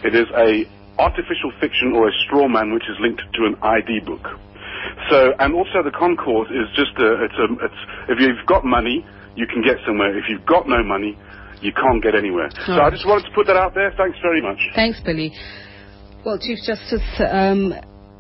[0.05, 0.69] It is a
[0.99, 4.25] artificial fiction or a straw man which is linked to an ID book.
[5.11, 9.05] So, and also the ConCourt is just a, it's a, it's, if you've got money,
[9.37, 10.17] you can get somewhere.
[10.17, 11.19] If you've got no money,
[11.61, 12.49] you can't get anywhere.
[12.67, 13.93] So I just wanted to put that out there.
[13.97, 14.59] Thanks very much.
[14.75, 15.33] Thanks, Billy.
[16.25, 17.75] Well, Chief Justice, um,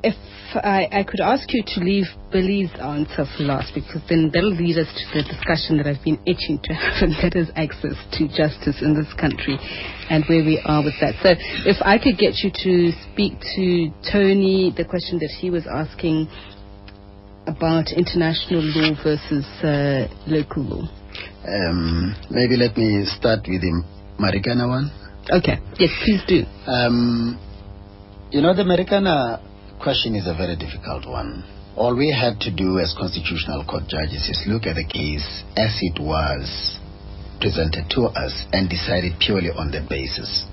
[0.07, 0.14] if
[0.54, 4.78] I, I could ask you to leave Billy's answer for last, because then that'll lead
[4.78, 8.28] us to the discussion that I've been itching to have, and that is access to
[8.30, 9.59] justice in this country
[10.09, 11.18] and where we are with that.
[11.22, 11.34] So,
[11.66, 16.30] if I could get you to speak to Tony, the question that he was asking
[17.46, 20.84] about international law versus uh, local law.
[21.46, 23.82] Um, maybe let me start with the
[24.18, 24.90] Marikana one.
[25.30, 26.42] Okay, yes, please do.
[26.70, 27.38] Um,
[28.30, 29.40] you know, the Marikana
[29.81, 31.45] question is a very difficult one.
[31.77, 35.77] All we had to do as constitutional court judges is look at the case as
[35.83, 36.79] it was
[37.41, 40.47] presented to us and decide it purely on that basis.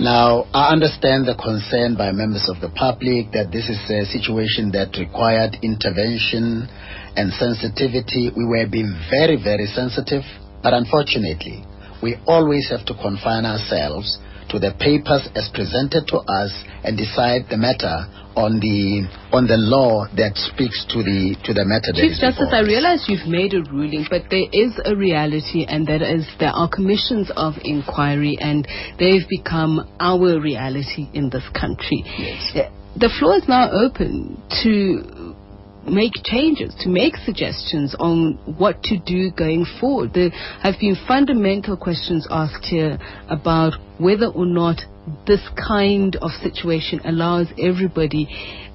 [0.00, 4.70] Now, I understand the concern by members of the public that this is a situation
[4.74, 6.66] that required intervention
[7.14, 8.30] and sensitivity.
[8.34, 10.26] We were being very, very sensitive,
[10.62, 11.62] but unfortunately,
[12.02, 14.18] we always have to confine ourselves
[14.54, 18.06] to the papers as presented to us and decide the matter
[18.38, 19.02] on the
[19.34, 23.26] on the law that speaks to the to the matter Chief Justice, I realize you've
[23.26, 27.54] made a ruling, but there is a reality, and that is there are commissions of
[27.62, 28.66] inquiry, and
[28.98, 32.02] they've become our reality in this country.
[32.54, 35.23] Uh, The floor is now open to
[35.86, 40.12] make changes, to make suggestions on what to do going forward.
[40.14, 40.30] There
[40.62, 44.80] have been fundamental questions asked here about whether or not
[45.26, 48.28] this kind of situation allows everybody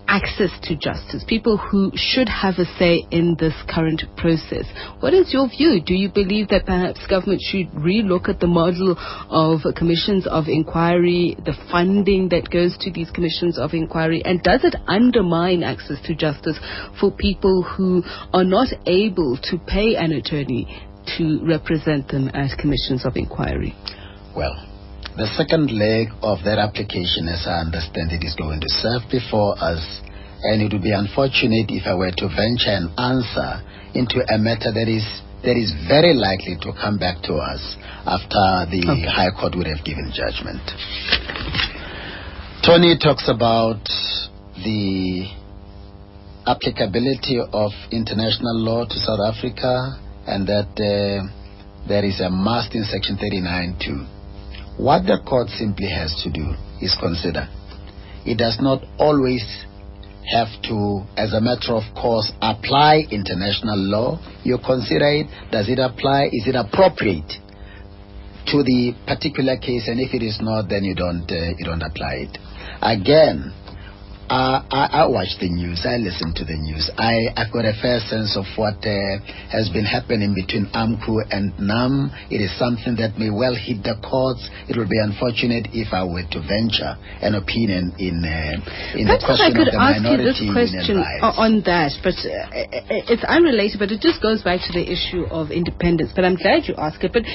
[0.09, 4.65] access to justice, people who should have a say in this current process.
[5.01, 5.79] What is your view?
[5.85, 8.97] Do you believe that perhaps government should relook at the model
[9.29, 14.63] of commissions of inquiry, the funding that goes to these commissions of inquiry, and does
[14.63, 16.57] it undermine access to justice
[16.99, 18.01] for people who
[18.33, 20.65] are not able to pay an attorney
[21.17, 23.75] to represent them at commissions of inquiry?
[24.35, 24.68] Well,
[25.19, 29.51] the second leg of that application, as I understand it, is going to serve before
[29.59, 29.83] us,
[30.47, 33.59] and it would be unfortunate if I were to venture an answer
[33.91, 35.03] into a matter that is
[35.43, 37.59] that is very likely to come back to us
[38.07, 39.07] after the Okay.
[39.07, 40.63] High Court would have given judgment.
[42.63, 43.83] Tony talks about
[44.63, 45.27] the
[46.47, 49.95] applicability of international law to South Africa
[50.27, 51.23] and that uh,
[51.87, 54.18] there is a must in Section 39.2.
[54.79, 57.49] What the court simply has to do is consider.
[58.25, 59.43] It does not always
[60.31, 64.19] have to, as a matter of course, apply international law.
[64.43, 65.27] You consider it.
[65.51, 66.29] Does it apply?
[66.31, 67.27] Is it appropriate
[68.47, 69.89] to the particular case?
[69.91, 72.37] And if it is not, then you don't uh, you don't apply it.
[72.81, 73.51] Again,
[74.29, 75.81] uh, I, I watch the news.
[75.89, 76.85] I listen to the news.
[76.97, 79.17] I, I've got a fair sense of what uh,
[79.49, 82.13] has been happening between AMCU and NUM.
[82.29, 84.45] It is something that may well hit the courts.
[84.69, 86.93] It would be unfortunate if I were to venture
[87.25, 88.61] an opinion in uh,
[88.93, 91.25] in the Perhaps question I could of the ask you this question union rights.
[91.25, 95.25] o- on that, but uh, it's unrelated, but it just goes back to the issue
[95.33, 96.13] of independence.
[96.13, 97.11] But I'm glad you asked it.
[97.11, 97.25] But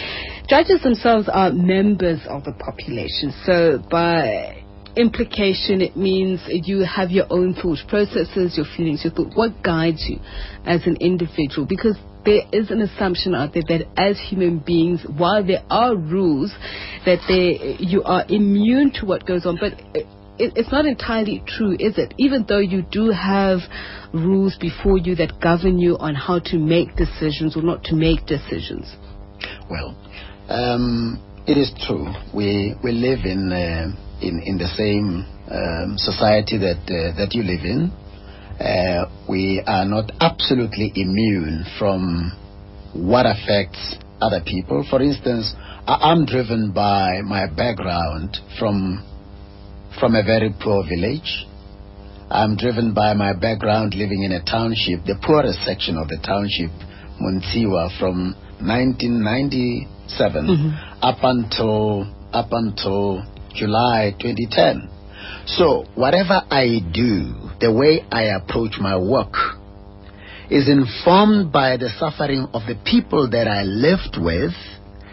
[0.46, 4.62] judges themselves are members of the population, so by
[4.96, 9.34] implication, it means you have your own thought processes, your feelings, your thought.
[9.34, 10.18] What guides you
[10.64, 11.66] as an individual?
[11.66, 16.52] Because there is an assumption out there that as human beings, while there are rules,
[17.04, 19.58] that they, you are immune to what goes on.
[19.60, 20.06] But it,
[20.38, 22.14] it's not entirely true, is it?
[22.18, 23.60] Even though you do have
[24.12, 28.26] rules before you that govern you on how to make decisions or not to make
[28.26, 28.96] decisions.
[29.70, 29.96] Well,
[30.48, 32.06] um, it is true.
[32.34, 37.42] We we live in uh, in in the same um, society that uh, that you
[37.42, 37.92] live in.
[38.58, 42.32] Uh, we are not absolutely immune from
[42.94, 44.86] what affects other people.
[44.88, 45.52] For instance,
[45.86, 49.02] I'm driven by my background from
[49.98, 51.46] from a very poor village.
[52.30, 56.70] I'm driven by my background living in a township, the poorest section of the township,
[57.20, 59.84] Muntiwa, from 1997
[60.46, 60.68] Mm-hmm.
[61.02, 63.22] up until up until
[63.54, 64.88] July 2010.
[65.46, 69.34] So whatever I do, the way I approach my work
[70.50, 74.52] is informed by the suffering of the people that I lived with.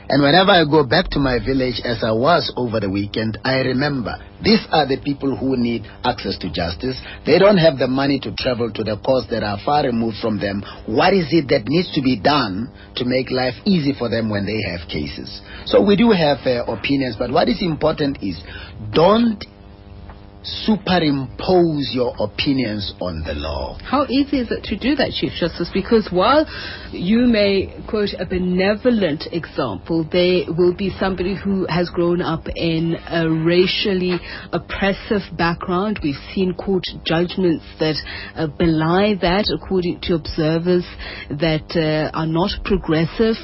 [0.10, 3.60] And whenever I go back to my village as I was over the weekend, I
[3.60, 7.00] remember these are the people who need access to justice.
[7.26, 10.39] They don't have the money to travel to the courts that are far removed from
[10.39, 10.64] them.
[10.86, 14.46] What is it that needs to be done to make life easy for them when
[14.46, 15.42] they have cases?
[15.66, 18.42] So we do have uh, opinions, but what is important is
[18.94, 19.44] don't
[20.44, 23.78] superimpose your opinions on the law.
[23.84, 25.70] How easy is it to do that, Chief Justice?
[25.74, 26.46] Because while
[26.92, 32.96] you may quote a benevolent example, there will be somebody who has grown up in
[33.10, 34.20] a racially
[34.52, 36.00] oppressive background.
[36.04, 37.96] We've seen court judgments that
[38.36, 40.86] uh, belie that, according to observers,
[41.30, 43.36] that uh, are not progressive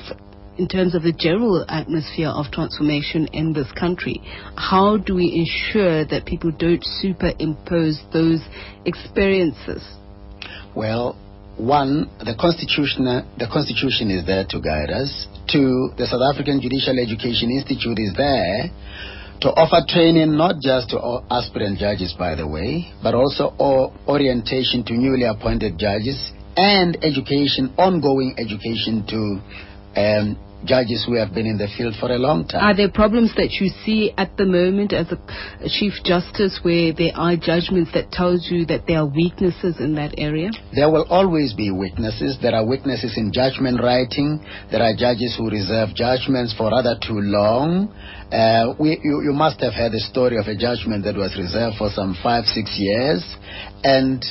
[0.58, 4.22] in terms of the general atmosphere of transformation in this country.
[4.56, 8.42] How do we ensure that people don't superimpose those
[8.86, 9.86] experiences?
[10.76, 11.18] Well,
[11.58, 13.06] one, the constitution,
[13.38, 15.26] the constitution is there to guide us.
[15.50, 18.70] Two, the South African Judicial Education Institute is there
[19.42, 20.98] to offer training not just to
[21.30, 23.54] aspirant judges, by the way, but also
[24.08, 29.42] orientation to newly appointed judges and education, ongoing education to
[29.98, 32.64] um, judges who have been in the field for a long time.
[32.64, 35.18] Are there problems that you see at the moment as a,
[35.68, 40.16] Chief Justice where there are judgments that tells you that there are weaknesses in that
[40.18, 40.50] area?
[40.74, 42.38] There will always be weaknesses.
[42.42, 44.44] There are weaknesses in judgment writing.
[44.72, 47.94] There are judges who reserve judgments for rather too long.
[48.32, 51.78] Uh, we, you, you must have heard the story of a judgment that was reserved
[51.78, 53.24] for some five, six years.
[53.84, 54.24] And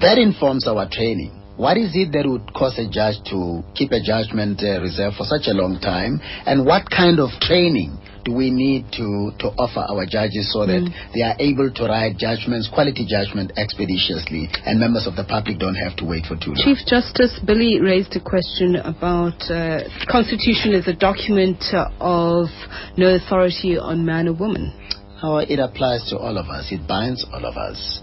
[0.00, 1.45] that informs our training.
[1.56, 5.24] What is it that would cause a judge to keep a judgment uh, reserved for
[5.24, 6.20] such a long time?
[6.44, 7.96] And what kind of training
[8.28, 10.84] do we need to, to offer our judges so that
[11.14, 15.80] they are able to write judgments, quality judgment expeditiously, and members of the public don't
[15.80, 16.60] have to wait for too long?
[16.60, 21.62] Chief Justice Billy raised a question about uh, Constitution is a document
[22.04, 22.52] of
[23.00, 24.76] no authority on man or woman.
[25.22, 26.68] Oh, it applies to all of us.
[26.68, 28.02] It binds all of us.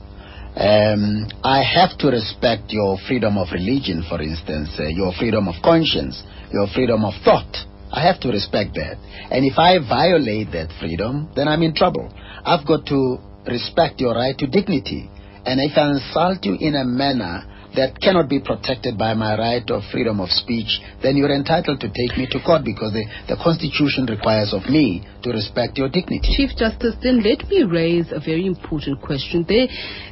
[0.55, 5.55] Um, I have to respect your freedom of religion, for instance, uh, your freedom of
[5.63, 7.49] conscience, your freedom of thought.
[7.91, 8.97] I have to respect that.
[9.31, 12.09] And if I violate that freedom, then I'm in trouble.
[12.45, 15.09] I've got to respect your right to dignity.
[15.45, 17.45] And if I insult you in a manner
[17.75, 21.87] that cannot be protected by my right of freedom of speech, then you're entitled to
[21.87, 26.33] take me to court because the, the Constitution requires of me to respect your dignity.
[26.37, 29.45] Chief Justice, then let me raise a very important question.
[29.47, 29.67] There,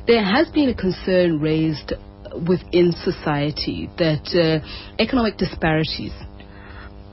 [0.07, 1.93] there has been a concern raised
[2.47, 4.65] within society that uh,
[4.99, 6.13] economic disparities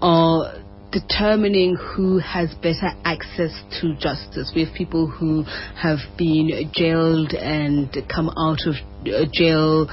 [0.01, 0.55] are
[0.91, 4.53] determining who has better access to justice.
[4.55, 5.45] We have people who
[5.77, 9.87] have been jailed and come out of uh, jail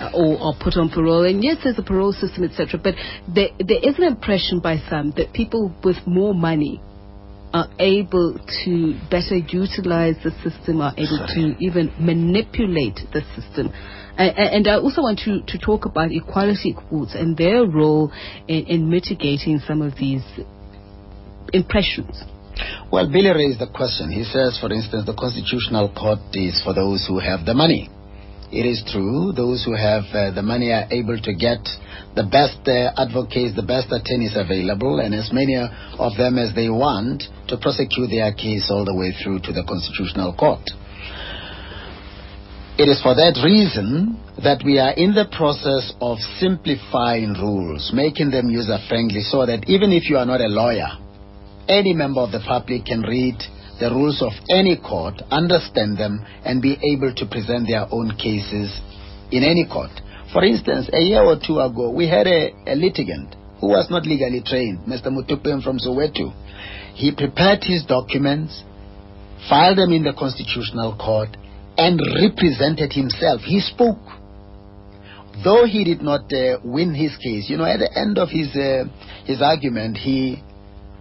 [0.00, 1.24] uh, or put on parole.
[1.24, 2.80] And yes, there's a parole system, etc.
[2.82, 2.94] But
[3.32, 6.80] there, there is an impression by some that people with more money
[7.52, 13.70] are able to better utilize the system, are able to even manipulate the system.
[14.16, 18.12] And, and I also want to, to talk about equality courts and their role
[18.48, 20.24] in, in mitigating some of these
[21.52, 22.24] impressions.
[22.90, 24.10] Well, Billy raised the question.
[24.10, 27.90] He says, for instance, the Constitutional Court is for those who have the money.
[28.52, 31.64] It is true, those who have uh, the money are able to get
[32.14, 36.68] the best uh, advocates, the best attorneys available, and as many of them as they
[36.68, 40.68] want to prosecute their case all the way through to the Constitutional Court.
[42.76, 48.32] It is for that reason that we are in the process of simplifying rules, making
[48.32, 50.92] them user friendly so that even if you are not a lawyer,
[51.68, 53.40] any member of the public can read
[53.82, 58.70] the rules of any court, understand them, and be able to present their own cases
[59.34, 59.90] in any court.
[60.32, 64.06] For instance, a year or two ago, we had a, a litigant who was not
[64.06, 65.10] legally trained, Mr.
[65.10, 66.30] Mutupem from Soweto.
[66.94, 68.62] He prepared his documents,
[69.50, 71.36] filed them in the Constitutional Court,
[71.76, 73.40] and represented himself.
[73.42, 73.98] He spoke.
[75.42, 78.54] Though he did not uh, win his case, you know, at the end of his,
[78.54, 78.84] uh,
[79.26, 80.38] his argument, he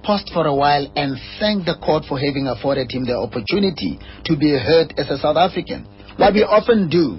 [0.04, 4.38] paused for a while and thanked the court for having afforded him the opportunity to
[4.38, 5.86] be heard as a South African.
[6.18, 7.18] What we often do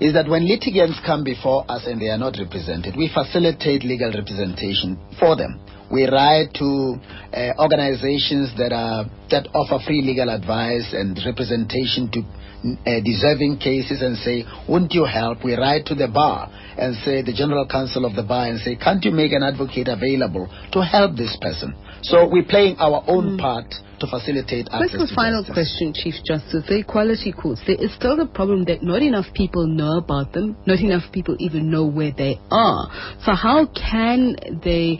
[0.00, 4.12] is that when litigants come before us and they are not represented, we facilitate legal
[4.12, 5.60] representation for them.
[5.90, 6.96] We write to
[7.34, 12.20] uh, organizations that are that offer free legal advice and representation to
[12.86, 15.44] uh, deserving cases and say, wouldn't you help?
[15.44, 16.48] We write to the bar
[16.78, 19.88] and say, the general counsel of the bar and say, can't you make an advocate
[19.88, 21.74] available to help this person?
[22.02, 23.38] So we're playing our own mm.
[23.38, 23.66] part
[24.00, 25.54] to facilitate access What's the final justice.
[25.54, 26.64] question, Chief Justice?
[26.66, 27.60] The equality courts.
[27.66, 30.56] There is still the problem that not enough people know about them.
[30.66, 32.88] Not enough people even know where they are.
[33.24, 34.98] So how can they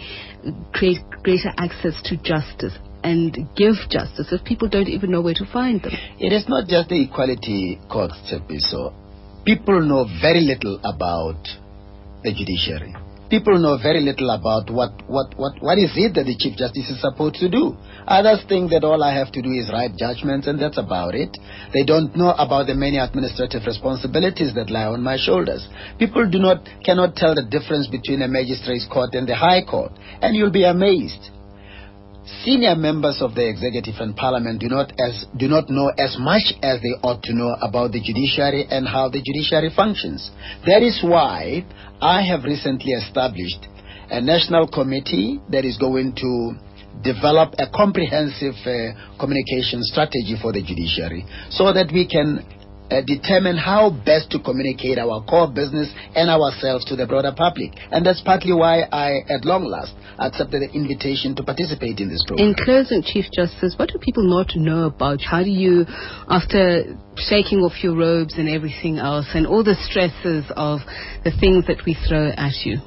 [0.72, 2.76] create greater access to justice?
[3.02, 5.92] and give justice if people don't even know where to find them?
[6.18, 8.14] It is not just the equality courts,
[8.68, 8.92] So
[9.44, 11.42] people know very little about
[12.22, 12.94] the judiciary
[13.30, 16.90] people know very little about what, what, what, what is it that the Chief Justice
[16.90, 17.78] is supposed to do.
[18.06, 21.38] Others think that all I have to do is write judgments and that's about it.
[21.72, 25.62] They don't know about the many administrative responsibilities that lie on my shoulders.
[25.98, 29.92] People do not, cannot tell the difference between a magistrate's court and the high court.
[30.20, 31.30] And you'll be amazed
[32.44, 36.52] senior members of the executive and parliament do not as do not know as much
[36.62, 40.30] as they ought to know about the judiciary and how the judiciary functions.
[40.66, 41.64] That is why
[42.00, 43.66] I have recently established
[44.10, 46.52] a national committee that is going to
[47.02, 52.44] develop a comprehensive uh, communication strategy for the judiciary so that we can
[52.90, 57.72] uh, determine how best to communicate our core business and ourselves to the broader public.
[57.90, 62.22] And that's partly why I, at long last, accepted the invitation to participate in this
[62.26, 62.48] program.
[62.48, 65.20] In closing, Chief Justice, what do people not know about?
[65.22, 65.86] How do you,
[66.28, 70.80] after shaking off your robes and everything else, and all the stresses of
[71.24, 72.78] the things that we throw at you?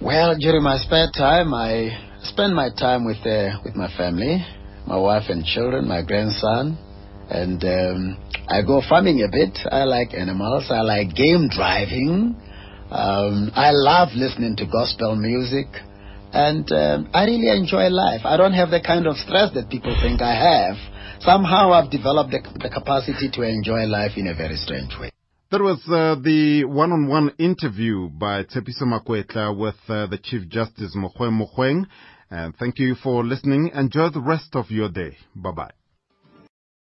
[0.00, 4.44] Well, during my spare time, I spend my time with uh, with my family,
[4.86, 6.76] my wife and children, my grandson,
[7.32, 8.18] and um,
[8.48, 9.58] I go farming a bit.
[9.70, 10.66] I like animals.
[10.70, 12.36] I like game driving.
[12.90, 15.66] Um, I love listening to gospel music.
[16.32, 18.20] And um, I really enjoy life.
[18.24, 20.76] I don't have the kind of stress that people think I have.
[21.20, 25.10] Somehow I've developed the, the capacity to enjoy life in a very strange way.
[25.50, 31.38] That was uh, the one-on-one interview by Tshepiso Makwetla with uh, the Chief Justice Mogoeng
[31.40, 31.86] Mogoeng.
[32.30, 33.70] And thank you for listening.
[33.74, 35.16] Enjoy the rest of your day.
[35.36, 35.81] Bye-bye.